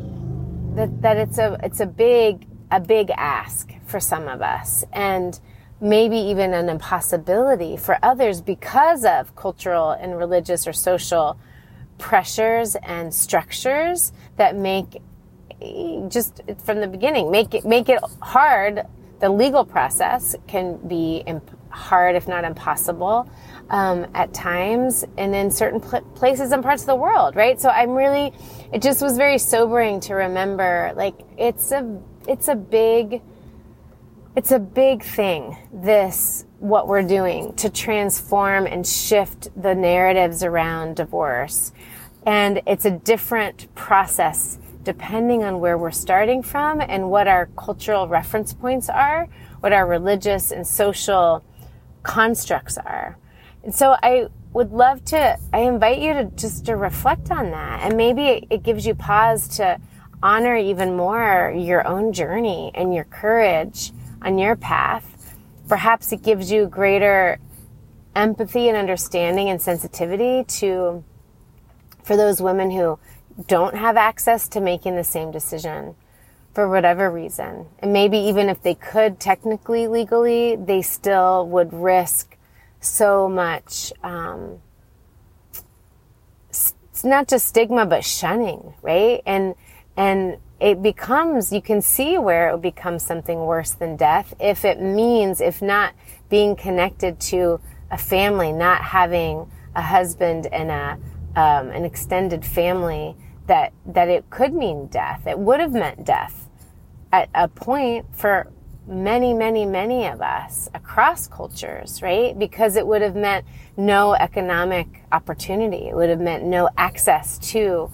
that 0.75 1.01
that 1.01 1.17
it's 1.17 1.37
a 1.37 1.57
it's 1.63 1.79
a 1.79 1.85
big 1.85 2.47
a 2.71 2.79
big 2.79 3.11
ask 3.11 3.71
for 3.85 3.99
some 3.99 4.27
of 4.27 4.41
us 4.41 4.83
and 4.91 5.39
maybe 5.79 6.17
even 6.17 6.53
an 6.53 6.69
impossibility 6.69 7.77
for 7.77 7.99
others 8.01 8.41
because 8.41 9.05
of 9.05 9.35
cultural 9.35 9.91
and 9.91 10.17
religious 10.17 10.65
or 10.65 10.73
social 10.73 11.37
pressures 11.97 12.75
and 12.81 13.13
structures 13.13 14.11
that 14.37 14.55
make 14.55 15.01
just 16.09 16.41
from 16.63 16.79
the 16.79 16.87
beginning 16.87 17.29
make 17.29 17.53
it 17.53 17.63
make 17.65 17.89
it 17.89 17.99
hard 18.21 18.81
the 19.23 19.29
legal 19.29 19.63
process 19.63 20.35
can 20.47 20.75
be 20.85 21.23
hard 21.69 22.13
if 22.17 22.27
not 22.27 22.43
impossible 22.43 23.25
um, 23.69 24.05
at 24.13 24.33
times 24.33 25.05
and 25.17 25.33
in 25.33 25.49
certain 25.49 25.79
pl- 25.79 26.01
places 26.13 26.51
and 26.51 26.61
parts 26.61 26.81
of 26.81 26.87
the 26.87 26.95
world, 26.95 27.33
right? 27.33 27.57
So 27.61 27.69
I'm 27.69 27.91
really, 27.91 28.33
it 28.73 28.81
just 28.81 29.01
was 29.01 29.15
very 29.15 29.37
sobering 29.37 30.01
to 30.01 30.15
remember, 30.15 30.91
like, 30.97 31.15
it's 31.37 31.71
a, 31.71 32.01
it's 32.27 32.49
a 32.49 32.55
big, 32.55 33.21
it's 34.35 34.51
a 34.51 34.59
big 34.59 35.01
thing, 35.01 35.55
this, 35.71 36.43
what 36.59 36.89
we're 36.89 37.01
doing 37.01 37.53
to 37.53 37.69
transform 37.69 38.67
and 38.67 38.85
shift 38.85 39.47
the 39.55 39.73
narratives 39.73 40.43
around 40.43 40.97
divorce. 40.97 41.71
And 42.25 42.61
it's 42.67 42.83
a 42.83 42.91
different 42.91 43.73
process 43.73 44.59
depending 44.83 45.43
on 45.43 45.59
where 45.59 45.77
we're 45.77 45.91
starting 45.91 46.43
from 46.43 46.81
and 46.81 47.09
what 47.09 47.27
our 47.27 47.47
cultural 47.57 48.07
reference 48.07 48.53
points 48.53 48.89
are, 48.89 49.27
what 49.59 49.73
our 49.73 49.87
religious 49.87 50.51
and 50.51 50.65
social 50.67 51.43
constructs 52.03 52.77
are. 52.77 53.17
And 53.63 53.73
so 53.73 53.95
I 54.03 54.27
would 54.51 54.71
love 54.71 55.03
to, 55.05 55.37
I 55.51 55.59
invite 55.59 55.99
you 55.99 56.13
to 56.13 56.25
just 56.35 56.65
to 56.65 56.75
reflect 56.75 57.31
on 57.31 57.51
that. 57.51 57.81
And 57.83 57.97
maybe 57.97 58.47
it, 58.49 58.63
gives 58.63 58.85
you 58.85 58.93
pause 58.93 59.47
to 59.57 59.79
honor 60.21 60.55
even 60.55 60.95
more 60.95 61.53
your 61.55 61.87
own 61.87 62.13
journey 62.13 62.71
and 62.75 62.93
your 62.93 63.05
courage 63.05 63.91
on 64.21 64.37
your 64.37 64.55
path. 64.55 65.35
Perhaps 65.67 66.11
it 66.11 66.21
gives 66.21 66.51
you 66.51 66.67
greater 66.67 67.39
empathy 68.15 68.67
and 68.67 68.77
understanding 68.77 69.49
and 69.49 69.61
sensitivity 69.61 70.43
to, 70.43 71.03
for 72.03 72.15
those 72.15 72.41
women 72.41 72.69
who 72.69 72.99
don't 73.47 73.75
have 73.75 73.97
access 73.97 74.47
to 74.49 74.61
making 74.61 74.95
the 74.95 75.03
same 75.03 75.31
decision 75.31 75.95
for 76.53 76.69
whatever 76.69 77.09
reason. 77.09 77.65
And 77.79 77.91
maybe 77.91 78.17
even 78.17 78.49
if 78.49 78.61
they 78.61 78.75
could 78.75 79.19
technically, 79.19 79.87
legally, 79.87 80.55
they 80.55 80.81
still 80.81 81.47
would 81.47 81.73
risk 81.73 82.37
so 82.79 83.29
much 83.29 83.93
um, 84.03 84.59
it's 86.93 87.03
not 87.03 87.27
just 87.27 87.47
stigma 87.47 87.85
but 87.85 88.05
shunning 88.05 88.73
right 88.81 89.21
and 89.25 89.55
and 89.97 90.37
it 90.59 90.81
becomes 90.81 91.51
you 91.51 91.61
can 91.61 91.81
see 91.81 92.17
where 92.17 92.53
it 92.53 92.61
becomes 92.61 93.03
something 93.03 93.45
worse 93.45 93.71
than 93.71 93.95
death 93.95 94.33
if 94.39 94.63
it 94.63 94.79
means 94.79 95.41
if 95.41 95.61
not 95.61 95.93
being 96.29 96.55
connected 96.55 97.19
to 97.19 97.59
a 97.89 97.97
family 97.97 98.51
not 98.51 98.81
having 98.81 99.49
a 99.75 99.81
husband 99.81 100.45
and 100.47 100.69
a 100.69 100.97
um, 101.35 101.69
an 101.69 101.83
extended 101.83 102.45
family 102.45 103.15
that 103.47 103.73
that 103.85 104.07
it 104.07 104.29
could 104.29 104.53
mean 104.53 104.87
death 104.87 105.27
it 105.27 105.37
would 105.37 105.59
have 105.59 105.73
meant 105.73 106.05
death 106.05 106.49
at 107.11 107.29
a 107.35 107.47
point 107.47 108.05
for 108.11 108.51
many, 108.87 109.33
many, 109.33 109.65
many 109.65 110.07
of 110.07 110.21
us 110.21 110.67
across 110.73 111.27
cultures, 111.27 112.01
right? 112.01 112.37
Because 112.37 112.75
it 112.75 112.85
would 112.85 113.01
have 113.01 113.15
meant 113.15 113.45
no 113.77 114.13
economic 114.13 115.03
opportunity. 115.11 115.87
It 115.87 115.95
would 115.95 116.09
have 116.09 116.19
meant 116.19 116.43
no 116.43 116.69
access 116.77 117.37
to 117.51 117.91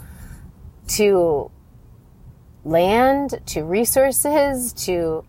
to 0.87 1.51
land, 2.63 3.39
to 3.45 3.63
resources, 3.63 4.73
to 4.73 5.23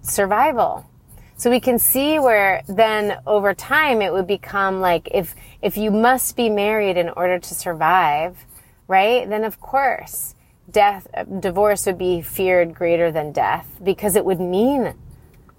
survival. 0.00 0.88
So 1.36 1.50
we 1.50 1.60
can 1.60 1.78
see 1.78 2.18
where 2.18 2.62
then 2.66 3.20
over 3.26 3.54
time 3.54 4.00
it 4.00 4.12
would 4.12 4.26
become 4.26 4.80
like 4.80 5.08
if 5.12 5.34
if 5.60 5.76
you 5.76 5.90
must 5.90 6.36
be 6.36 6.48
married 6.48 6.96
in 6.96 7.10
order 7.10 7.38
to 7.38 7.54
survive, 7.54 8.46
right? 8.88 9.28
Then 9.28 9.44
of 9.44 9.60
course 9.60 10.34
death 10.70 11.06
uh, 11.14 11.22
divorce 11.24 11.86
would 11.86 11.98
be 11.98 12.20
feared 12.20 12.74
greater 12.74 13.10
than 13.10 13.32
death 13.32 13.78
because 13.82 14.16
it 14.16 14.24
would 14.24 14.40
mean 14.40 14.94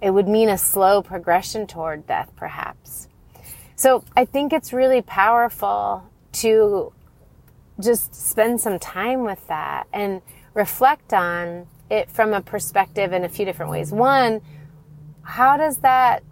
it 0.00 0.10
would 0.10 0.28
mean 0.28 0.48
a 0.48 0.58
slow 0.58 1.02
progression 1.02 1.66
toward 1.66 2.06
death 2.06 2.30
perhaps. 2.36 3.08
So 3.76 4.04
I 4.14 4.24
think 4.26 4.52
it's 4.52 4.72
really 4.72 5.00
powerful 5.00 6.04
to 6.32 6.92
just 7.80 8.14
spend 8.14 8.60
some 8.60 8.78
time 8.78 9.24
with 9.24 9.46
that 9.48 9.86
and 9.92 10.20
reflect 10.52 11.12
on 11.12 11.66
it 11.90 12.10
from 12.10 12.32
a 12.32 12.40
perspective 12.40 13.12
in 13.12 13.24
a 13.24 13.28
few 13.28 13.44
different 13.44 13.70
ways. 13.70 13.90
One, 13.90 14.42
how 15.22 15.56
does 15.56 15.78
that 15.78 16.22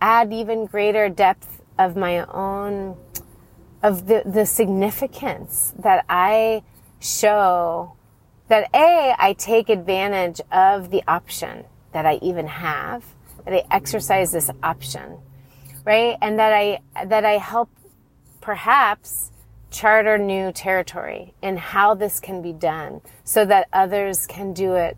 add 0.00 0.32
even 0.32 0.66
greater 0.66 1.08
depth 1.08 1.60
of 1.78 1.96
my 1.96 2.24
own 2.26 2.96
of 3.82 4.06
the, 4.06 4.22
the 4.24 4.46
significance 4.46 5.72
that 5.78 6.04
I 6.08 6.62
show 7.00 7.96
that 8.48 8.68
A, 8.74 9.14
I 9.18 9.34
take 9.34 9.68
advantage 9.68 10.40
of 10.50 10.90
the 10.90 11.02
option 11.06 11.64
that 11.92 12.04
I 12.04 12.18
even 12.22 12.46
have, 12.46 13.04
that 13.44 13.54
I 13.54 13.64
exercise 13.70 14.32
this 14.32 14.50
option, 14.62 15.18
right? 15.84 16.16
And 16.20 16.38
that 16.38 16.52
I, 16.52 16.80
that 17.06 17.24
I 17.24 17.38
help 17.38 17.70
perhaps 18.40 19.30
charter 19.70 20.18
new 20.18 20.52
territory 20.52 21.32
in 21.42 21.56
how 21.56 21.94
this 21.94 22.18
can 22.18 22.42
be 22.42 22.52
done 22.52 23.00
so 23.24 23.44
that 23.44 23.68
others 23.72 24.26
can 24.26 24.52
do 24.52 24.74
it 24.74 24.96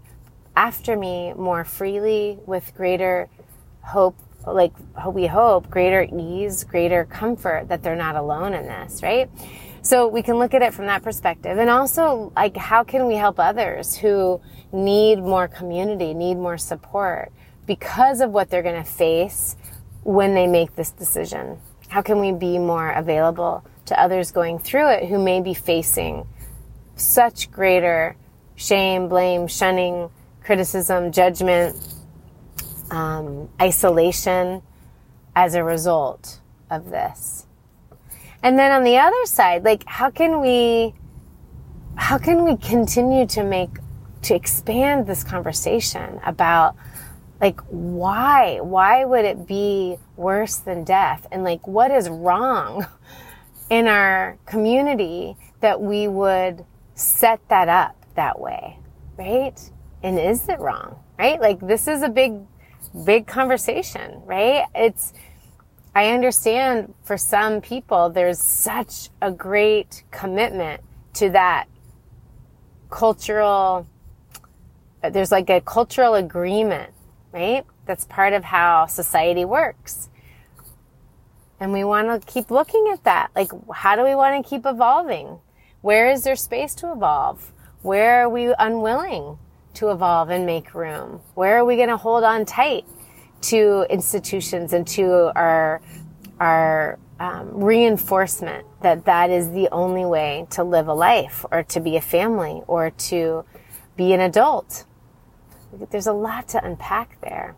after 0.56 0.96
me 0.96 1.32
more 1.34 1.64
freely 1.64 2.38
with 2.46 2.74
greater 2.74 3.28
hope 3.82 4.16
like 4.46 4.72
we 5.08 5.26
hope 5.26 5.70
greater 5.70 6.06
ease 6.18 6.64
greater 6.64 7.04
comfort 7.04 7.68
that 7.68 7.82
they're 7.82 7.96
not 7.96 8.16
alone 8.16 8.54
in 8.54 8.66
this 8.66 9.02
right? 9.02 9.30
So 9.82 10.06
we 10.06 10.22
can 10.22 10.36
look 10.36 10.54
at 10.54 10.62
it 10.62 10.72
from 10.72 10.86
that 10.86 11.02
perspective. 11.02 11.58
And 11.58 11.68
also 11.68 12.32
like 12.36 12.56
how 12.56 12.84
can 12.84 13.06
we 13.06 13.14
help 13.14 13.38
others 13.38 13.96
who 13.96 14.40
need 14.72 15.18
more 15.18 15.48
community 15.48 16.14
need 16.14 16.36
more 16.36 16.58
support 16.58 17.32
because 17.66 18.20
of 18.20 18.30
what 18.30 18.50
they're 18.50 18.62
going 18.62 18.82
to 18.82 18.90
face 18.90 19.56
when 20.02 20.34
they 20.34 20.46
make 20.46 20.74
this 20.76 20.90
decision? 20.90 21.58
How 21.88 22.02
can 22.02 22.20
we 22.20 22.32
be 22.32 22.58
more 22.58 22.90
available 22.90 23.64
to 23.86 24.00
others 24.00 24.30
going 24.30 24.58
through 24.58 24.88
it 24.90 25.08
who 25.08 25.18
may 25.18 25.40
be 25.40 25.54
facing 25.54 26.26
such 26.96 27.50
greater 27.50 28.16
shame, 28.56 29.08
blame, 29.08 29.46
shunning, 29.46 30.08
criticism, 30.42 31.12
judgment, 31.12 31.76
um, 32.92 33.48
isolation 33.60 34.62
as 35.34 35.54
a 35.54 35.64
result 35.64 36.40
of 36.70 36.90
this. 36.90 37.46
And 38.42 38.58
then 38.58 38.70
on 38.72 38.84
the 38.84 38.98
other 38.98 39.24
side, 39.24 39.64
like 39.64 39.84
how 39.86 40.10
can 40.10 40.40
we 40.40 40.94
how 41.96 42.18
can 42.18 42.44
we 42.44 42.56
continue 42.56 43.26
to 43.26 43.44
make 43.44 43.70
to 44.22 44.34
expand 44.34 45.06
this 45.06 45.22
conversation 45.24 46.20
about 46.24 46.74
like 47.40 47.60
why 47.68 48.58
why 48.60 49.04
would 49.04 49.24
it 49.24 49.46
be 49.46 49.96
worse 50.16 50.56
than 50.56 50.84
death 50.84 51.26
and 51.32 51.44
like 51.44 51.66
what 51.66 51.90
is 51.90 52.08
wrong 52.08 52.86
in 53.70 53.86
our 53.86 54.38
community 54.46 55.36
that 55.60 55.80
we 55.80 56.08
would 56.08 56.64
set 56.94 57.40
that 57.48 57.68
up 57.68 57.96
that 58.14 58.38
way, 58.38 58.78
right? 59.16 59.58
And 60.02 60.18
is 60.18 60.48
it 60.48 60.58
wrong, 60.58 60.98
right? 61.18 61.40
Like 61.40 61.60
this 61.60 61.88
is 61.88 62.02
a 62.02 62.08
big, 62.08 62.34
big 63.04 63.26
conversation, 63.26 64.22
right? 64.24 64.64
It's, 64.74 65.12
I 65.94 66.10
understand 66.10 66.94
for 67.04 67.16
some 67.16 67.60
people, 67.60 68.10
there's 68.10 68.38
such 68.40 69.10
a 69.20 69.30
great 69.30 70.04
commitment 70.10 70.82
to 71.14 71.30
that 71.30 71.66
cultural, 72.90 73.86
uh, 75.02 75.10
there's 75.10 75.32
like 75.32 75.50
a 75.50 75.60
cultural 75.60 76.14
agreement, 76.14 76.92
right? 77.32 77.64
That's 77.86 78.04
part 78.04 78.32
of 78.32 78.44
how 78.44 78.86
society 78.86 79.44
works. 79.44 80.08
And 81.58 81.72
we 81.72 81.84
want 81.84 82.08
to 82.08 82.32
keep 82.32 82.50
looking 82.50 82.90
at 82.92 83.04
that. 83.04 83.30
Like, 83.36 83.50
how 83.72 83.96
do 83.96 84.04
we 84.04 84.14
want 84.14 84.42
to 84.42 84.48
keep 84.48 84.66
evolving? 84.66 85.38
Where 85.80 86.10
is 86.10 86.24
there 86.24 86.36
space 86.36 86.74
to 86.76 86.92
evolve? 86.92 87.52
Where 87.82 88.24
are 88.24 88.28
we 88.28 88.54
unwilling 88.58 89.38
to 89.74 89.90
evolve 89.90 90.30
and 90.30 90.46
make 90.46 90.74
room? 90.74 91.20
Where 91.34 91.58
are 91.58 91.64
we 91.64 91.76
going 91.76 91.88
to 91.88 91.96
hold 91.96 92.24
on 92.24 92.44
tight 92.44 92.84
to 93.42 93.86
institutions 93.90 94.72
and 94.72 94.86
to 94.88 95.32
our, 95.36 95.80
our 96.40 96.98
um, 97.18 97.62
reinforcement 97.62 98.66
that 98.82 99.04
that 99.04 99.30
is 99.30 99.50
the 99.52 99.68
only 99.70 100.04
way 100.04 100.46
to 100.50 100.64
live 100.64 100.88
a 100.88 100.94
life 100.94 101.44
or 101.50 101.62
to 101.64 101.80
be 101.80 101.96
a 101.96 102.00
family 102.00 102.62
or 102.66 102.90
to 102.90 103.44
be 103.96 104.12
an 104.12 104.20
adult? 104.20 104.84
There's 105.90 106.06
a 106.06 106.12
lot 106.12 106.48
to 106.48 106.64
unpack 106.64 107.20
there. 107.20 107.56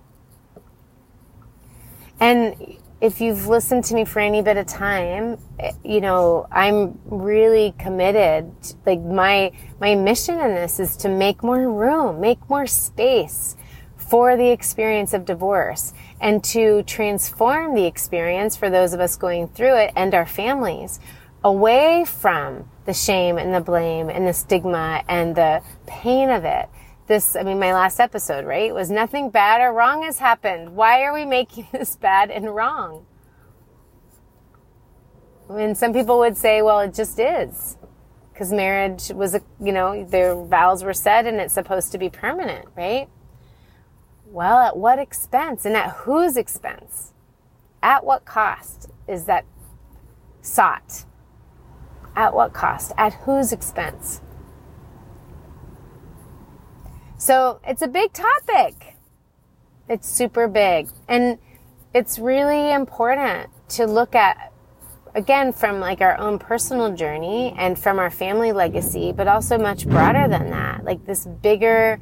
And 2.21 2.78
if 3.00 3.20
you've 3.20 3.46
listened 3.48 3.84
to 3.84 3.94
me 3.94 4.04
for 4.04 4.20
any 4.20 4.42
bit 4.42 4.56
of 4.56 4.66
time, 4.66 5.38
eh, 5.58 5.72
you 5.84 6.00
know, 6.00 6.46
I'm 6.50 6.98
really 7.04 7.74
committed. 7.78 8.50
Like 8.86 9.00
my, 9.00 9.52
my 9.80 9.94
mission 9.94 10.40
in 10.40 10.54
this 10.54 10.80
is 10.80 10.96
to 10.98 11.08
make 11.08 11.42
more 11.42 11.70
room, 11.70 12.20
make 12.20 12.48
more 12.48 12.66
space 12.66 13.56
for 13.96 14.36
the 14.36 14.50
experience 14.50 15.12
of 15.12 15.24
divorce 15.24 15.92
and 16.20 16.42
to 16.44 16.82
transform 16.84 17.74
the 17.74 17.84
experience 17.84 18.56
for 18.56 18.70
those 18.70 18.92
of 18.92 19.00
us 19.00 19.16
going 19.16 19.48
through 19.48 19.76
it 19.76 19.92
and 19.96 20.14
our 20.14 20.26
families 20.26 21.00
away 21.42 22.04
from 22.06 22.68
the 22.86 22.94
shame 22.94 23.38
and 23.38 23.54
the 23.54 23.60
blame 23.60 24.08
and 24.08 24.26
the 24.26 24.32
stigma 24.32 25.02
and 25.08 25.36
the 25.36 25.62
pain 25.86 26.30
of 26.30 26.44
it 26.44 26.68
this, 27.06 27.37
I 27.37 27.42
mean, 27.42 27.58
my 27.58 27.73
last 27.73 28.00
episode, 28.00 28.44
right, 28.44 28.75
was 28.75 28.90
nothing 28.90 29.30
bad 29.30 29.61
or 29.61 29.73
wrong 29.73 30.02
has 30.02 30.18
happened. 30.18 30.75
Why 30.75 31.02
are 31.02 31.12
we 31.12 31.25
making 31.25 31.68
this 31.73 31.96
bad 31.96 32.30
and 32.30 32.54
wrong? 32.54 33.06
And 35.49 35.76
some 35.76 35.92
people 35.92 36.18
would 36.18 36.37
say, 36.37 36.62
well, 36.62 36.80
it 36.80 36.94
just 36.94 37.18
is. 37.18 37.76
Because 38.32 38.52
marriage 38.52 39.11
was 39.11 39.34
a, 39.34 39.42
you 39.61 39.73
know, 39.73 40.04
their 40.04 40.34
vows 40.34 40.82
were 40.82 40.94
said 40.94 41.26
and 41.26 41.38
it's 41.38 41.54
supposed 41.54 41.92
to 41.92 41.99
be 41.99 42.08
permanent, 42.08 42.66
right? 42.76 43.08
Well, 44.26 44.58
at 44.58 44.76
what 44.76 44.99
expense 44.99 45.64
and 45.64 45.76
at 45.76 45.90
whose 45.90 46.37
expense? 46.37 47.12
At 47.82 48.04
what 48.04 48.25
cost 48.25 48.90
is 49.06 49.26
that 49.26 49.44
sought? 50.40 51.04
At 52.16 52.34
what 52.34 52.52
cost? 52.52 52.92
At 52.96 53.12
whose 53.12 53.52
expense? 53.52 54.20
So 57.24 57.58
it's 57.66 57.80
a 57.80 57.88
big 57.88 58.12
topic. 58.12 58.96
It's 59.88 60.06
super 60.06 60.46
big. 60.46 60.90
And 61.08 61.38
it's 61.94 62.18
really 62.18 62.70
important 62.70 63.48
to 63.70 63.86
look 63.86 64.14
at, 64.14 64.52
again, 65.14 65.50
from 65.54 65.80
like 65.80 66.02
our 66.02 66.18
own 66.18 66.38
personal 66.38 66.94
journey 66.94 67.54
and 67.56 67.78
from 67.78 67.98
our 67.98 68.10
family 68.10 68.52
legacy, 68.52 69.10
but 69.10 69.26
also 69.26 69.56
much 69.56 69.88
broader 69.88 70.28
than 70.28 70.50
that. 70.50 70.84
Like 70.84 71.06
this 71.06 71.24
bigger 71.24 71.98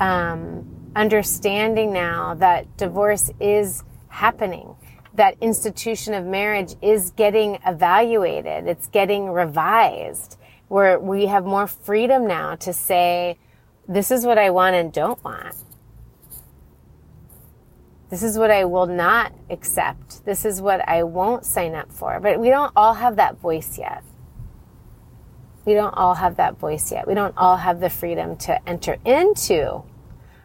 um, 0.00 0.68
understanding 0.96 1.92
now 1.92 2.34
that 2.34 2.76
divorce 2.76 3.30
is 3.38 3.84
happening. 4.08 4.74
That 5.14 5.36
institution 5.40 6.12
of 6.12 6.26
marriage 6.26 6.74
is 6.82 7.12
getting 7.12 7.60
evaluated. 7.64 8.66
It's 8.66 8.88
getting 8.88 9.30
revised. 9.30 10.38
Where 10.66 10.98
we 10.98 11.26
have 11.26 11.44
more 11.44 11.68
freedom 11.68 12.26
now 12.26 12.56
to 12.56 12.72
say, 12.72 13.38
this 13.90 14.12
is 14.12 14.24
what 14.24 14.38
I 14.38 14.50
want 14.50 14.76
and 14.76 14.92
don't 14.92 15.22
want. 15.24 15.56
This 18.08 18.22
is 18.22 18.38
what 18.38 18.52
I 18.52 18.64
will 18.64 18.86
not 18.86 19.32
accept. 19.50 20.24
This 20.24 20.44
is 20.44 20.62
what 20.62 20.88
I 20.88 21.02
won't 21.02 21.44
sign 21.44 21.74
up 21.74 21.90
for. 21.90 22.20
But 22.20 22.38
we 22.38 22.50
don't 22.50 22.72
all 22.76 22.94
have 22.94 23.16
that 23.16 23.38
voice 23.38 23.78
yet. 23.78 24.04
We 25.64 25.74
don't 25.74 25.92
all 25.94 26.14
have 26.14 26.36
that 26.36 26.56
voice 26.56 26.92
yet. 26.92 27.08
We 27.08 27.14
don't 27.14 27.36
all 27.36 27.56
have 27.56 27.80
the 27.80 27.90
freedom 27.90 28.36
to 28.38 28.68
enter 28.68 28.96
into, 29.04 29.82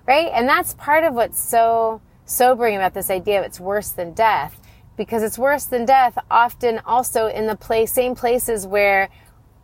right? 0.08 0.32
And 0.34 0.50
that's 0.50 0.74
part 0.74 1.04
of 1.04 1.14
what's 1.14 1.40
so 1.40 2.02
sobering 2.26 2.76
about 2.76 2.96
this 2.96 3.12
idea 3.12 3.40
of 3.40 3.46
it's 3.46 3.60
worse 3.60 3.90
than 3.90 4.14
death 4.14 4.60
because 4.98 5.22
it's 5.22 5.38
worse 5.38 5.66
than 5.66 5.86
death 5.86 6.18
often 6.32 6.80
also 6.80 7.28
in 7.28 7.46
the 7.46 7.56
place, 7.56 7.92
same 7.92 8.16
places 8.16 8.66
where 8.66 9.10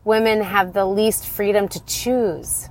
women 0.04 0.42
have 0.42 0.74
the 0.74 0.86
least 0.86 1.28
freedom 1.28 1.68
to 1.68 1.84
choose 1.86 2.70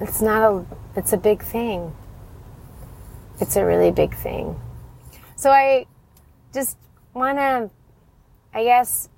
it's 0.00 0.20
not 0.20 0.42
a 0.42 0.64
it's 0.96 1.12
a 1.12 1.16
big 1.16 1.42
thing 1.42 1.92
it's 3.40 3.56
a 3.56 3.64
really 3.64 3.90
big 3.90 4.14
thing 4.14 4.58
so 5.36 5.50
i 5.50 5.86
just 6.52 6.76
want 7.14 7.38
to 7.38 7.70
I 8.52 8.64
guess 8.64 9.08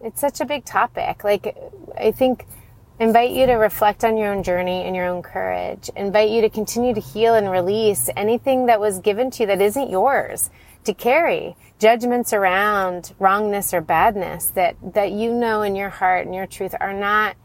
it's 0.00 0.20
such 0.20 0.40
a 0.40 0.44
big 0.44 0.64
topic. 0.64 1.22
Like, 1.22 1.56
I 1.96 2.10
think 2.10 2.46
invite 2.98 3.30
you 3.30 3.46
to 3.46 3.54
reflect 3.54 4.04
on 4.04 4.16
your 4.16 4.32
own 4.32 4.42
journey 4.42 4.82
and 4.82 4.96
your 4.96 5.06
own 5.06 5.22
courage. 5.22 5.88
Invite 5.94 6.30
you 6.30 6.40
to 6.40 6.50
continue 6.50 6.92
to 6.94 7.00
heal 7.00 7.34
and 7.34 7.50
release 7.50 8.10
anything 8.16 8.66
that 8.66 8.80
was 8.80 8.98
given 8.98 9.30
to 9.32 9.42
you 9.42 9.46
that 9.46 9.62
isn't 9.62 9.90
yours 9.90 10.50
to 10.84 10.94
carry. 10.94 11.56
Judgments 11.78 12.32
around 12.32 13.14
wrongness 13.18 13.72
or 13.72 13.80
badness 13.80 14.46
that, 14.46 14.76
that 14.94 15.12
you 15.12 15.32
know 15.32 15.62
in 15.62 15.76
your 15.76 15.90
heart 15.90 16.26
and 16.26 16.34
your 16.34 16.46
truth 16.46 16.74
are 16.80 16.92
not, 16.92 17.36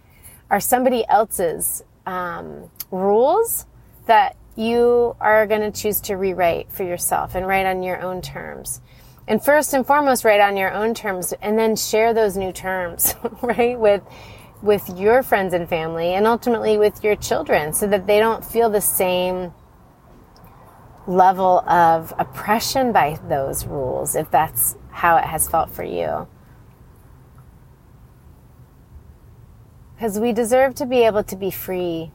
are 0.49 0.59
somebody 0.59 1.05
else's, 1.07 1.83
um, 2.05 2.69
rules 2.91 3.65
that 4.05 4.35
you 4.55 5.15
are 5.19 5.45
going 5.47 5.61
to 5.61 5.71
choose 5.71 5.99
to 6.01 6.15
rewrite 6.15 6.71
for 6.71 6.83
yourself 6.83 7.35
and 7.35 7.45
write 7.47 7.65
on 7.65 7.83
your 7.83 8.01
own 8.01 8.21
terms. 8.21 8.81
And 9.27 9.43
first 9.43 9.73
and 9.73 9.85
foremost, 9.85 10.23
write 10.23 10.39
on 10.39 10.55
your 10.55 10.71
own 10.71 10.93
terms 10.93 11.33
and 11.41 11.57
then 11.57 11.75
share 11.75 12.13
those 12.13 12.37
new 12.37 12.51
terms, 12.51 13.15
right? 13.41 13.79
With, 13.79 14.03
with 14.61 14.87
your 14.97 15.23
friends 15.23 15.53
and 15.53 15.67
family 15.67 16.13
and 16.13 16.25
ultimately 16.27 16.77
with 16.77 17.03
your 17.03 17.15
children 17.15 17.73
so 17.73 17.87
that 17.87 18.07
they 18.07 18.19
don't 18.19 18.45
feel 18.45 18.69
the 18.69 18.81
same 18.81 19.51
level 21.07 21.59
of 21.69 22.13
oppression 22.17 22.91
by 22.91 23.19
those 23.27 23.65
rules 23.65 24.15
if 24.15 24.29
that's 24.31 24.75
how 24.91 25.17
it 25.17 25.25
has 25.25 25.47
felt 25.47 25.69
for 25.69 25.83
you. 25.83 26.27
Because 29.95 30.19
we 30.19 30.33
deserve 30.33 30.75
to 30.75 30.85
be 30.85 31.03
able 31.03 31.23
to 31.23 31.35
be 31.35 31.51
free 31.51 32.11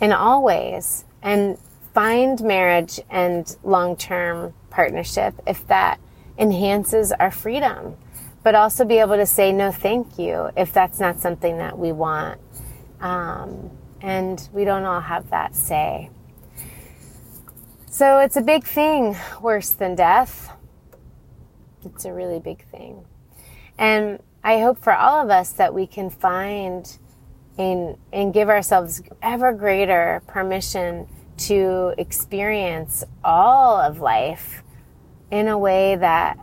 in 0.00 0.12
all 0.12 0.42
ways 0.42 1.04
and 1.22 1.58
find 1.94 2.40
marriage 2.42 3.00
and 3.08 3.56
long 3.62 3.96
term 3.96 4.52
partnership 4.70 5.34
if 5.46 5.66
that 5.68 5.98
enhances 6.38 7.12
our 7.12 7.30
freedom. 7.30 7.96
But 8.42 8.54
also 8.54 8.84
be 8.84 8.98
able 8.98 9.16
to 9.16 9.26
say 9.26 9.52
no, 9.52 9.72
thank 9.72 10.18
you 10.18 10.50
if 10.56 10.72
that's 10.72 11.00
not 11.00 11.20
something 11.20 11.58
that 11.58 11.78
we 11.78 11.92
want. 11.92 12.40
Um, 13.00 13.70
and 14.00 14.48
we 14.52 14.64
don't 14.64 14.84
all 14.84 15.00
have 15.00 15.30
that 15.30 15.56
say. 15.56 16.10
So 17.86 18.18
it's 18.18 18.36
a 18.36 18.42
big 18.42 18.64
thing, 18.64 19.16
worse 19.40 19.70
than 19.70 19.94
death. 19.94 20.52
It's 21.84 22.04
a 22.04 22.12
really 22.12 22.40
big 22.40 22.62
thing. 22.66 23.06
And 23.78 24.20
I 24.46 24.60
hope 24.60 24.78
for 24.78 24.94
all 24.94 25.24
of 25.24 25.28
us 25.28 25.50
that 25.54 25.74
we 25.74 25.88
can 25.88 26.08
find 26.08 26.98
and, 27.58 27.96
and 28.12 28.32
give 28.32 28.48
ourselves 28.48 29.02
ever 29.20 29.52
greater 29.52 30.22
permission 30.28 31.08
to 31.38 31.94
experience 31.98 33.02
all 33.24 33.76
of 33.76 33.98
life 33.98 34.62
in 35.32 35.48
a 35.48 35.58
way 35.58 35.96
that 35.96 36.38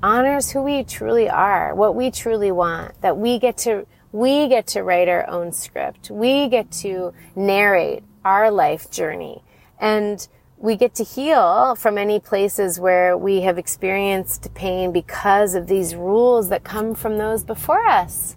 honors 0.00 0.52
who 0.52 0.62
we 0.62 0.84
truly 0.84 1.28
are, 1.28 1.74
what 1.74 1.96
we 1.96 2.12
truly 2.12 2.52
want, 2.52 3.00
that 3.00 3.16
we 3.16 3.40
get 3.40 3.56
to 3.58 3.84
we 4.12 4.46
get 4.46 4.68
to 4.68 4.84
write 4.84 5.08
our 5.08 5.28
own 5.28 5.50
script. 5.50 6.08
We 6.08 6.46
get 6.46 6.70
to 6.82 7.14
narrate 7.34 8.04
our 8.24 8.52
life 8.52 8.92
journey. 8.92 9.42
And 9.80 10.24
we 10.62 10.76
get 10.76 10.94
to 10.94 11.02
heal 11.02 11.74
from 11.74 11.98
any 11.98 12.20
places 12.20 12.78
where 12.78 13.18
we 13.18 13.40
have 13.40 13.58
experienced 13.58 14.54
pain 14.54 14.92
because 14.92 15.56
of 15.56 15.66
these 15.66 15.96
rules 15.96 16.50
that 16.50 16.62
come 16.62 16.94
from 16.94 17.18
those 17.18 17.42
before 17.42 17.84
us. 17.84 18.36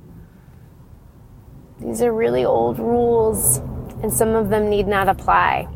These 1.79 2.01
are 2.01 2.12
really 2.12 2.44
old 2.44 2.79
rules, 2.79 3.58
and 4.01 4.12
some 4.12 4.29
of 4.29 4.50
them 4.50 4.72
need 4.72 4.88
not 4.88 5.08
apply. 5.08 5.67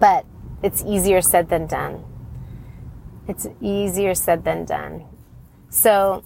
But 0.00 0.26
it's 0.60 0.82
easier 0.84 1.20
said 1.20 1.48
than 1.48 1.68
done. 1.68 2.02
It's 3.28 3.46
easier 3.60 4.16
said 4.16 4.44
than 4.44 4.64
done. 4.64 5.04
So, 5.68 6.24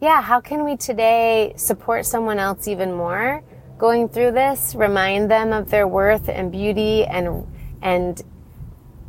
yeah, 0.00 0.22
how 0.22 0.40
can 0.40 0.64
we 0.64 0.78
today 0.78 1.52
support 1.56 2.06
someone 2.06 2.38
else 2.38 2.68
even 2.68 2.94
more 2.94 3.44
going 3.76 4.08
through 4.08 4.32
this? 4.32 4.74
Remind 4.74 5.30
them 5.30 5.52
of 5.52 5.68
their 5.68 5.86
worth 5.86 6.30
and 6.30 6.50
beauty 6.50 7.04
and 7.04 7.46
and 7.82 8.22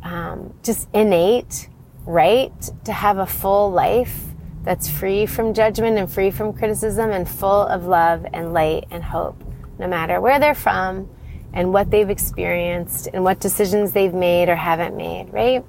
um, 0.02 0.54
just 0.62 0.88
innate 0.94 1.68
right 2.06 2.70
to 2.84 2.92
have 2.92 3.18
a 3.18 3.26
full 3.26 3.70
life 3.70 4.24
that's 4.62 4.88
free 4.88 5.26
from 5.26 5.54
judgment 5.54 5.98
and 5.98 6.10
free 6.10 6.30
from 6.30 6.52
criticism 6.52 7.10
and 7.10 7.28
full 7.28 7.66
of 7.66 7.86
love 7.86 8.26
and 8.32 8.52
light 8.52 8.86
and 8.90 9.02
hope, 9.02 9.42
no 9.78 9.88
matter 9.88 10.20
where 10.20 10.38
they're 10.38 10.54
from 10.54 11.08
and 11.52 11.72
what 11.72 11.90
they've 11.90 12.10
experienced 12.10 13.08
and 13.12 13.24
what 13.24 13.40
decisions 13.40 13.92
they've 13.92 14.14
made 14.14 14.48
or 14.48 14.56
haven't 14.56 14.96
made, 14.96 15.32
right? 15.32 15.64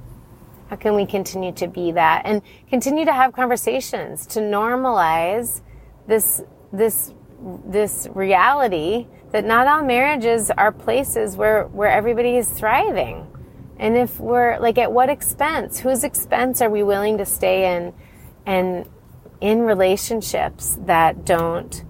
How 0.69 0.75
can 0.75 0.95
we 0.95 1.05
continue 1.05 1.51
to 1.53 1.67
be 1.67 1.91
that 1.93 2.23
and 2.25 2.41
continue 2.69 3.05
to 3.05 3.13
have 3.13 3.33
conversations 3.33 4.25
to 4.27 4.39
normalize 4.39 5.61
this, 6.07 6.41
this, 6.71 7.13
this 7.65 8.07
reality 8.13 9.07
that 9.31 9.45
not 9.45 9.67
all 9.67 9.83
marriages 9.83 10.51
are 10.51 10.71
places 10.71 11.35
where, 11.37 11.67
where 11.67 11.89
everybody 11.89 12.37
is 12.37 12.49
thriving. 12.49 13.27
And 13.77 13.97
if 13.97 14.19
we're 14.19 14.59
like, 14.59 14.77
at 14.77 14.91
what 14.91 15.09
expense? 15.09 15.79
Whose 15.79 16.03
expense 16.03 16.61
are 16.61 16.69
we 16.69 16.83
willing 16.83 17.17
to 17.17 17.25
stay 17.25 17.75
in 17.75 17.93
and 18.45 18.87
in 19.39 19.61
relationships 19.61 20.77
that 20.85 21.25
don't 21.25 21.83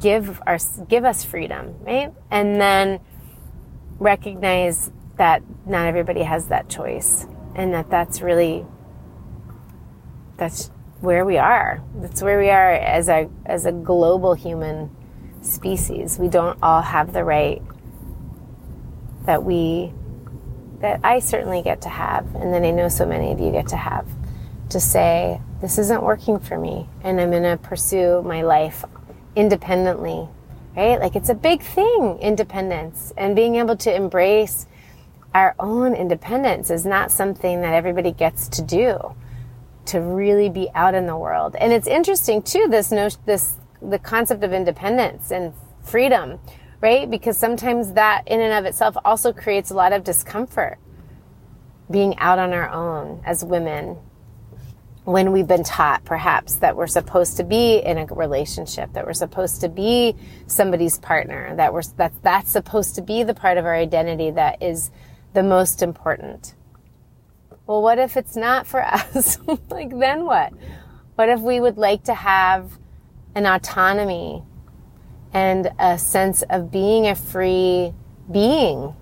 give 0.00 0.40
our 0.46 0.58
give 0.88 1.04
us 1.04 1.24
freedom, 1.24 1.74
right? 1.82 2.12
And 2.30 2.60
then 2.60 3.00
recognize 3.98 4.90
that 5.16 5.42
not 5.66 5.86
everybody 5.86 6.22
has 6.22 6.46
that 6.48 6.68
choice, 6.70 7.26
and 7.54 7.74
that 7.74 7.90
that's 7.90 8.22
really 8.22 8.64
that's 10.38 10.70
where 11.00 11.24
we 11.24 11.36
are. 11.36 11.82
That's 11.96 12.22
where 12.22 12.38
we 12.38 12.48
are 12.48 12.72
as 12.72 13.08
a 13.08 13.28
as 13.44 13.66
a 13.66 13.72
global 13.72 14.34
human 14.34 14.90
species. 15.42 16.18
We 16.18 16.28
don't 16.28 16.58
all 16.62 16.82
have 16.82 17.12
the 17.12 17.24
right 17.24 17.62
that 19.26 19.42
we 19.42 19.92
that 20.80 21.00
I 21.04 21.18
certainly 21.18 21.60
get 21.60 21.82
to 21.82 21.90
have, 21.90 22.34
and 22.36 22.54
that 22.54 22.62
I 22.62 22.70
know 22.70 22.88
so 22.88 23.04
many 23.04 23.32
of 23.32 23.38
you 23.38 23.50
get 23.52 23.68
to 23.68 23.76
have 23.76 24.06
to 24.70 24.80
say, 24.80 25.40
this 25.60 25.78
isn't 25.78 26.02
working 26.02 26.38
for 26.38 26.58
me 26.58 26.88
and 27.02 27.20
I'm 27.20 27.30
going 27.30 27.42
to 27.42 27.56
pursue 27.56 28.22
my 28.22 28.42
life 28.42 28.84
independently, 29.36 30.28
right? 30.76 30.98
Like 30.98 31.16
it's 31.16 31.28
a 31.28 31.34
big 31.34 31.62
thing, 31.62 32.18
independence 32.20 33.12
and 33.16 33.36
being 33.36 33.56
able 33.56 33.76
to 33.76 33.94
embrace 33.94 34.66
our 35.34 35.54
own 35.58 35.94
independence 35.94 36.70
is 36.70 36.84
not 36.84 37.10
something 37.10 37.60
that 37.60 37.74
everybody 37.74 38.10
gets 38.10 38.48
to 38.48 38.62
do 38.62 39.14
to 39.86 40.00
really 40.00 40.48
be 40.48 40.68
out 40.74 40.94
in 40.94 41.06
the 41.06 41.16
world. 41.16 41.56
And 41.56 41.72
it's 41.72 41.86
interesting 41.86 42.42
too, 42.42 42.66
this 42.68 42.90
notion, 42.90 43.20
this, 43.26 43.56
the 43.82 43.98
concept 43.98 44.44
of 44.44 44.52
independence 44.52 45.30
and 45.30 45.52
freedom, 45.82 46.38
right? 46.80 47.10
Because 47.10 47.36
sometimes 47.36 47.92
that 47.94 48.22
in 48.26 48.40
and 48.40 48.52
of 48.52 48.64
itself 48.64 48.96
also 49.04 49.32
creates 49.32 49.70
a 49.70 49.74
lot 49.74 49.92
of 49.92 50.04
discomfort 50.04 50.78
being 51.90 52.16
out 52.18 52.38
on 52.38 52.52
our 52.52 52.70
own 52.70 53.20
as 53.24 53.44
women 53.44 53.98
when 55.04 55.32
we've 55.32 55.48
been 55.48 55.64
taught 55.64 56.04
perhaps 56.04 56.56
that 56.56 56.76
we're 56.76 56.86
supposed 56.86 57.36
to 57.38 57.44
be 57.44 57.78
in 57.78 57.98
a 57.98 58.06
relationship 58.06 58.92
that 58.92 59.06
we're 59.06 59.12
supposed 59.12 59.60
to 59.60 59.68
be 59.68 60.14
somebody's 60.46 60.98
partner 60.98 61.56
that 61.56 61.72
we're 61.72 61.82
that 61.96 62.12
that's 62.22 62.50
supposed 62.50 62.94
to 62.94 63.02
be 63.02 63.22
the 63.22 63.34
part 63.34 63.58
of 63.58 63.64
our 63.64 63.74
identity 63.74 64.30
that 64.30 64.62
is 64.62 64.90
the 65.32 65.42
most 65.42 65.82
important. 65.82 66.54
Well 67.66 67.82
what 67.82 67.98
if 67.98 68.16
it's 68.16 68.36
not 68.36 68.66
for 68.66 68.84
us? 68.86 69.38
Like 69.70 69.90
then 69.98 70.24
what? 70.24 70.52
What 71.16 71.28
if 71.28 71.40
we 71.40 71.60
would 71.60 71.76
like 71.76 72.04
to 72.04 72.14
have 72.14 72.78
an 73.34 73.46
autonomy 73.46 74.42
and 75.32 75.70
a 75.78 75.98
sense 75.98 76.42
of 76.50 76.70
being 76.70 77.06
a 77.06 77.14
free 77.14 77.92
being. 78.30 78.94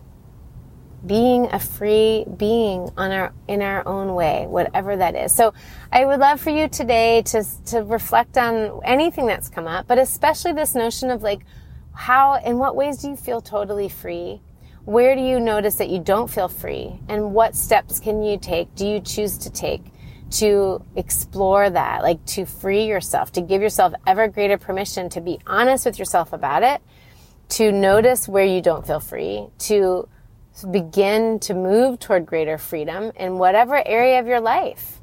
Being 1.06 1.46
a 1.52 1.60
free 1.60 2.24
being 2.36 2.90
on 2.96 3.12
our 3.12 3.32
in 3.46 3.62
our 3.62 3.86
own 3.86 4.14
way 4.14 4.46
whatever 4.48 4.96
that 4.96 5.14
is. 5.14 5.32
So 5.32 5.54
i 5.92 6.04
would 6.04 6.18
love 6.18 6.40
for 6.40 6.50
you 6.50 6.68
today 6.68 7.22
to 7.22 7.44
to 7.66 7.84
reflect 7.84 8.36
on 8.36 8.80
anything 8.84 9.26
that's 9.26 9.48
come 9.48 9.68
up 9.68 9.86
but 9.86 9.98
especially 9.98 10.52
this 10.52 10.74
notion 10.74 11.10
of 11.10 11.22
like 11.22 11.44
how 11.92 12.34
in 12.34 12.58
what 12.58 12.76
ways 12.76 12.98
do 12.98 13.08
you 13.08 13.16
feel 13.16 13.40
totally 13.40 13.88
free? 13.88 14.40
Where 14.84 15.14
do 15.14 15.20
you 15.20 15.38
notice 15.38 15.74
that 15.76 15.88
you 15.88 15.98
don't 15.98 16.30
feel 16.30 16.48
free? 16.48 17.00
And 17.08 17.34
what 17.34 17.54
steps 17.54 18.00
can 18.00 18.22
you 18.22 18.38
take 18.38 18.74
do 18.74 18.86
you 18.86 19.00
choose 19.00 19.36
to 19.38 19.50
take 19.50 19.82
to 20.30 20.84
explore 20.96 21.70
that 21.70 22.02
like 22.02 22.24
to 22.26 22.44
free 22.44 22.84
yourself 22.84 23.32
to 23.32 23.40
give 23.40 23.62
yourself 23.62 23.94
ever 24.06 24.28
greater 24.28 24.58
permission 24.58 25.08
to 25.08 25.20
be 25.20 25.38
honest 25.46 25.86
with 25.86 25.98
yourself 25.98 26.32
about 26.32 26.62
it 26.62 26.82
to 27.48 27.72
notice 27.72 28.28
where 28.28 28.44
you 28.44 28.60
don't 28.60 28.86
feel 28.86 29.00
free 29.00 29.46
to 29.58 30.06
begin 30.66 31.38
to 31.40 31.54
move 31.54 31.98
toward 31.98 32.26
greater 32.26 32.58
freedom 32.58 33.12
in 33.16 33.38
whatever 33.38 33.82
area 33.86 34.18
of 34.18 34.26
your 34.26 34.40
life. 34.40 35.00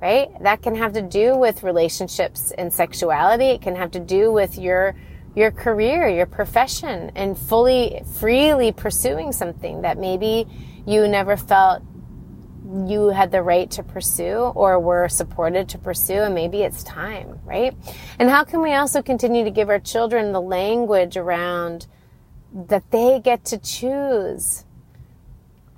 Right? 0.00 0.28
That 0.42 0.62
can 0.62 0.74
have 0.76 0.92
to 0.94 1.02
do 1.02 1.36
with 1.36 1.62
relationships 1.62 2.52
and 2.56 2.72
sexuality. 2.72 3.46
It 3.46 3.62
can 3.62 3.76
have 3.76 3.92
to 3.92 4.00
do 4.00 4.32
with 4.32 4.58
your 4.58 4.94
your 5.34 5.50
career, 5.50 6.08
your 6.08 6.26
profession, 6.26 7.10
and 7.16 7.36
fully 7.36 8.02
freely 8.20 8.70
pursuing 8.70 9.32
something 9.32 9.82
that 9.82 9.98
maybe 9.98 10.46
you 10.86 11.08
never 11.08 11.36
felt 11.36 11.82
you 12.74 13.08
had 13.08 13.30
the 13.30 13.42
right 13.42 13.70
to 13.70 13.82
pursue 13.82 14.52
or 14.54 14.80
were 14.80 15.08
supported 15.08 15.68
to 15.68 15.78
pursue 15.78 16.22
and 16.22 16.34
maybe 16.34 16.62
it's 16.62 16.82
time, 16.82 17.38
right? 17.44 17.74
And 18.18 18.28
how 18.28 18.44
can 18.44 18.62
we 18.62 18.74
also 18.74 19.02
continue 19.02 19.44
to 19.44 19.50
give 19.50 19.68
our 19.68 19.78
children 19.78 20.32
the 20.32 20.40
language 20.40 21.16
around 21.16 21.86
that 22.52 22.90
they 22.90 23.20
get 23.20 23.44
to 23.46 23.58
choose? 23.58 24.64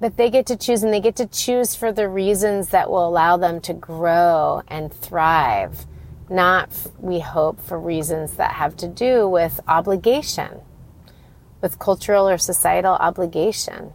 That 0.00 0.16
they 0.16 0.30
get 0.30 0.46
to 0.46 0.56
choose 0.56 0.82
and 0.82 0.92
they 0.92 1.00
get 1.00 1.16
to 1.16 1.26
choose 1.26 1.74
for 1.74 1.92
the 1.92 2.08
reasons 2.08 2.68
that 2.68 2.90
will 2.90 3.06
allow 3.06 3.36
them 3.36 3.60
to 3.62 3.74
grow 3.74 4.62
and 4.68 4.92
thrive, 4.92 5.86
not, 6.28 6.70
we 6.98 7.20
hope, 7.20 7.60
for 7.60 7.78
reasons 7.78 8.36
that 8.36 8.52
have 8.52 8.76
to 8.78 8.88
do 8.88 9.28
with 9.28 9.60
obligation, 9.68 10.60
with 11.60 11.78
cultural 11.78 12.28
or 12.28 12.38
societal 12.38 12.94
obligation 12.94 13.92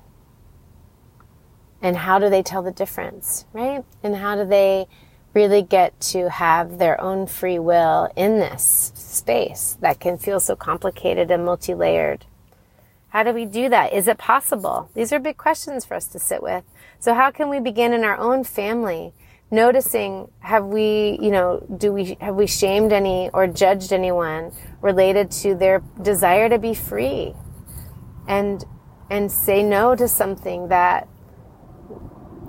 and 1.82 1.98
how 1.98 2.20
do 2.20 2.30
they 2.30 2.44
tell 2.44 2.62
the 2.62 2.72
difference, 2.72 3.46
right? 3.54 3.84
And 4.04 4.15
how 4.15 4.36
do 4.36 4.46
they 4.46 4.88
really 5.34 5.62
get 5.62 6.00
to 6.00 6.30
have 6.30 6.78
their 6.78 7.00
own 7.00 7.26
free 7.26 7.58
will 7.58 8.12
in 8.15 8.38
this 8.38 8.91
space 8.96 9.78
that 9.82 10.00
can 10.00 10.17
feel 10.17 10.39
so 10.39 10.56
complicated 10.56 11.32
and 11.32 11.44
multi 11.46 11.74
layered? 11.74 12.26
How 13.10 13.24
do 13.24 13.34
we 13.34 13.46
do 13.46 13.67
that? 13.70 13.91
Is 13.91 14.08
it 14.08 14.17
possible? 14.17 14.89
These 14.94 15.12
are 15.12 15.20
big 15.20 15.38
questions 15.38 15.84
for 15.84 15.96
us 15.96 16.06
to 16.08 16.20
sit 16.20 16.41
with. 16.41 16.63
So, 17.00 17.13
how 17.13 17.32
can 17.32 17.50
we 17.50 17.60
begin 17.60 17.94
in 17.94 18.04
our 18.04 18.17
own 18.17 18.44
family? 18.44 19.13
Noticing, 19.54 20.32
have 20.39 20.65
we, 20.65 21.20
you 21.22 21.30
know, 21.30 21.65
do 21.78 21.91
we, 21.91 22.15
have 22.22 22.36
we 22.36 22.48
shamed 22.48 22.94
any 22.94 23.30
or 23.34 23.48
judged 23.48 23.91
anyone 23.91 24.54
related 24.82 25.30
to 25.32 25.56
their 25.56 25.84
desire 26.02 26.48
to 26.48 26.58
be 26.58 26.74
free? 26.74 27.34
And, 28.30 28.63
and 29.10 29.30
say 29.30 29.62
no 29.62 29.94
to 29.96 30.08
something 30.08 30.70
that 30.70 31.10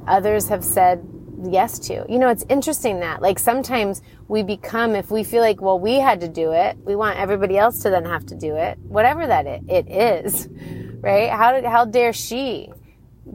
others 0.07 0.49
have 0.49 0.65
said 0.65 1.07
yes 1.51 1.79
to. 1.81 2.05
You 2.09 2.19
know, 2.19 2.29
it's 2.29 2.45
interesting 2.49 3.01
that 3.01 3.23
like 3.23 3.39
sometimes 3.39 4.03
we 4.29 4.43
become, 4.43 4.95
if 4.95 5.11
we 5.11 5.25
feel 5.25 5.41
like, 5.41 5.61
well, 5.61 5.79
we 5.79 5.95
had 5.95 6.21
to 6.21 6.29
do 6.29 6.53
it, 6.53 6.77
we 6.85 6.95
want 6.95 7.19
everybody 7.19 7.59
else 7.59 7.83
to 7.83 7.91
then 7.91 8.05
have 8.05 8.27
to 8.27 8.35
do 8.35 8.57
it, 8.57 8.79
whatever 8.79 9.27
that 9.27 9.47
it, 9.47 9.63
it 9.69 9.91
is, 9.91 10.49
right? 11.01 11.31
How 11.31 11.53
did, 11.53 11.65
how 11.65 11.85
dare 11.85 12.13
she 12.13 12.71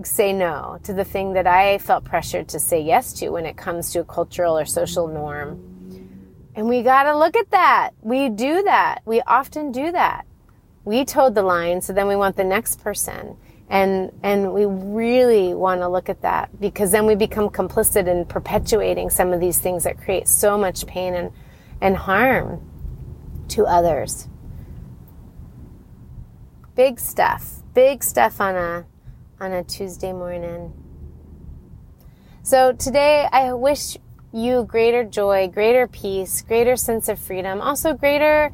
say 0.04 0.34
no 0.34 0.80
to 0.84 0.94
the 0.94 1.04
thing 1.04 1.34
that 1.34 1.48
I 1.48 1.78
felt 1.80 2.04
pressured 2.04 2.50
to 2.50 2.60
say 2.60 2.82
yes 2.82 3.14
to 3.14 3.30
when 3.30 3.46
it 3.46 3.58
comes 3.58 3.92
to 3.94 4.00
a 4.00 4.06
cultural 4.06 4.58
or 4.58 4.66
social 4.66 5.08
norm? 5.08 5.64
And 6.56 6.68
we 6.68 6.82
got 6.82 7.04
to 7.04 7.18
look 7.18 7.36
at 7.36 7.52
that. 7.52 7.92
We 8.02 8.30
do 8.30 8.64
that. 8.64 9.02
We 9.06 9.22
often 9.22 9.72
do 9.72 9.92
that. 9.92 10.26
We 10.86 11.06
toed 11.06 11.36
the 11.36 11.44
line, 11.44 11.82
so 11.82 11.94
then 11.94 12.08
we 12.08 12.16
want 12.16 12.36
the 12.36 12.44
next 12.44 12.80
person 12.82 13.38
and 13.70 14.12
and 14.24 14.54
we 14.54 14.66
really 14.66 15.54
want 15.54 15.82
to 15.82 15.88
look 15.88 16.10
at 16.10 16.22
that 16.22 16.50
because 16.60 16.92
then 16.92 17.06
we 17.06 17.16
become 17.16 17.50
complicit 17.50 18.08
in 18.08 18.26
perpetuating 18.26 19.10
some 19.10 19.34
of 19.34 19.40
these 19.40 19.58
things 19.60 19.84
that 19.84 19.98
create 19.98 20.28
so 20.28 20.58
much 20.58 20.86
pain 20.88 21.14
and 21.14 21.32
and 21.82 21.98
harm 21.98 22.62
to 23.50 23.66
others. 23.66 24.28
Big 26.76 27.00
stuff 27.00 27.58
big 27.78 28.04
stuff 28.04 28.42
on 28.42 28.56
a 28.56 28.86
on 29.40 29.52
a 29.52 29.64
tuesday 29.64 30.12
morning. 30.12 30.74
So 32.42 32.72
today 32.72 33.28
i 33.32 33.54
wish 33.54 33.98
you 34.34 34.64
greater 34.64 35.04
joy 35.04 35.48
greater 35.48 35.88
peace 35.88 36.42
greater 36.42 36.76
sense 36.76 37.08
of 37.08 37.20
freedom 37.20 37.62
also 37.62 37.94
greater 37.94 38.52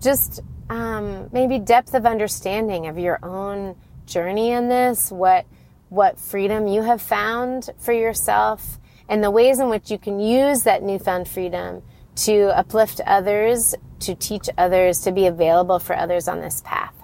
just 0.00 0.40
um, 0.70 1.28
maybe 1.32 1.58
depth 1.58 1.92
of 1.92 2.06
understanding 2.06 2.86
of 2.86 2.98
your 2.98 3.18
own 3.22 3.76
journey 4.12 4.50
in 4.50 4.68
this, 4.68 5.10
what 5.10 5.46
what 5.88 6.18
freedom 6.18 6.66
you 6.66 6.82
have 6.82 7.02
found 7.02 7.68
for 7.78 7.92
yourself, 7.92 8.78
and 9.08 9.22
the 9.22 9.30
ways 9.30 9.60
in 9.60 9.68
which 9.68 9.90
you 9.90 9.98
can 9.98 10.18
use 10.18 10.62
that 10.62 10.82
newfound 10.82 11.28
freedom 11.28 11.82
to 12.14 12.44
uplift 12.56 13.00
others, 13.06 13.74
to 14.00 14.14
teach 14.14 14.48
others, 14.56 15.00
to 15.00 15.12
be 15.12 15.26
available 15.26 15.78
for 15.78 15.94
others 15.94 16.28
on 16.28 16.40
this 16.40 16.62
path. 16.64 16.94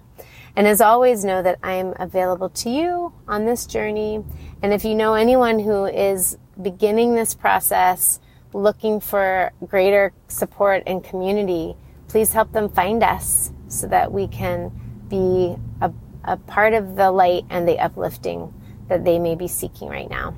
And 0.56 0.66
as 0.66 0.80
always, 0.80 1.24
know 1.24 1.42
that 1.42 1.58
I'm 1.62 1.94
available 2.00 2.48
to 2.48 2.70
you 2.70 3.12
on 3.28 3.44
this 3.44 3.66
journey. 3.66 4.24
And 4.62 4.72
if 4.72 4.84
you 4.84 4.94
know 4.94 5.14
anyone 5.14 5.58
who 5.58 5.84
is 5.84 6.38
beginning 6.60 7.14
this 7.14 7.34
process, 7.34 8.20
looking 8.52 9.00
for 9.00 9.52
greater 9.66 10.12
support 10.28 10.82
and 10.86 11.04
community, 11.04 11.76
please 12.08 12.32
help 12.32 12.52
them 12.52 12.68
find 12.68 13.02
us 13.02 13.52
so 13.68 13.86
that 13.86 14.10
we 14.10 14.26
can 14.26 14.72
be 15.08 15.56
a 15.80 15.92
a 16.24 16.36
part 16.36 16.74
of 16.74 16.96
the 16.96 17.10
light 17.10 17.44
and 17.50 17.66
the 17.66 17.78
uplifting 17.78 18.52
that 18.88 19.04
they 19.04 19.18
may 19.18 19.34
be 19.34 19.48
seeking 19.48 19.88
right 19.88 20.10
now. 20.10 20.36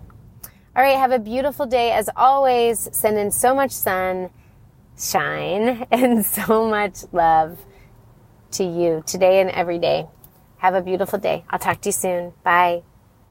All 0.76 0.82
right, 0.82 0.96
have 0.96 1.12
a 1.12 1.18
beautiful 1.18 1.66
day. 1.66 1.92
As 1.92 2.08
always, 2.16 2.88
send 2.92 3.18
in 3.18 3.30
so 3.30 3.54
much 3.54 3.72
sun, 3.72 4.30
shine, 4.98 5.86
and 5.90 6.24
so 6.24 6.68
much 6.68 7.04
love 7.12 7.58
to 8.52 8.64
you 8.64 9.02
today 9.06 9.40
and 9.40 9.50
every 9.50 9.78
day. 9.78 10.06
Have 10.58 10.74
a 10.74 10.82
beautiful 10.82 11.18
day. 11.18 11.44
I'll 11.50 11.58
talk 11.58 11.80
to 11.82 11.88
you 11.88 11.92
soon. 11.92 12.32
Bye. 12.44 12.82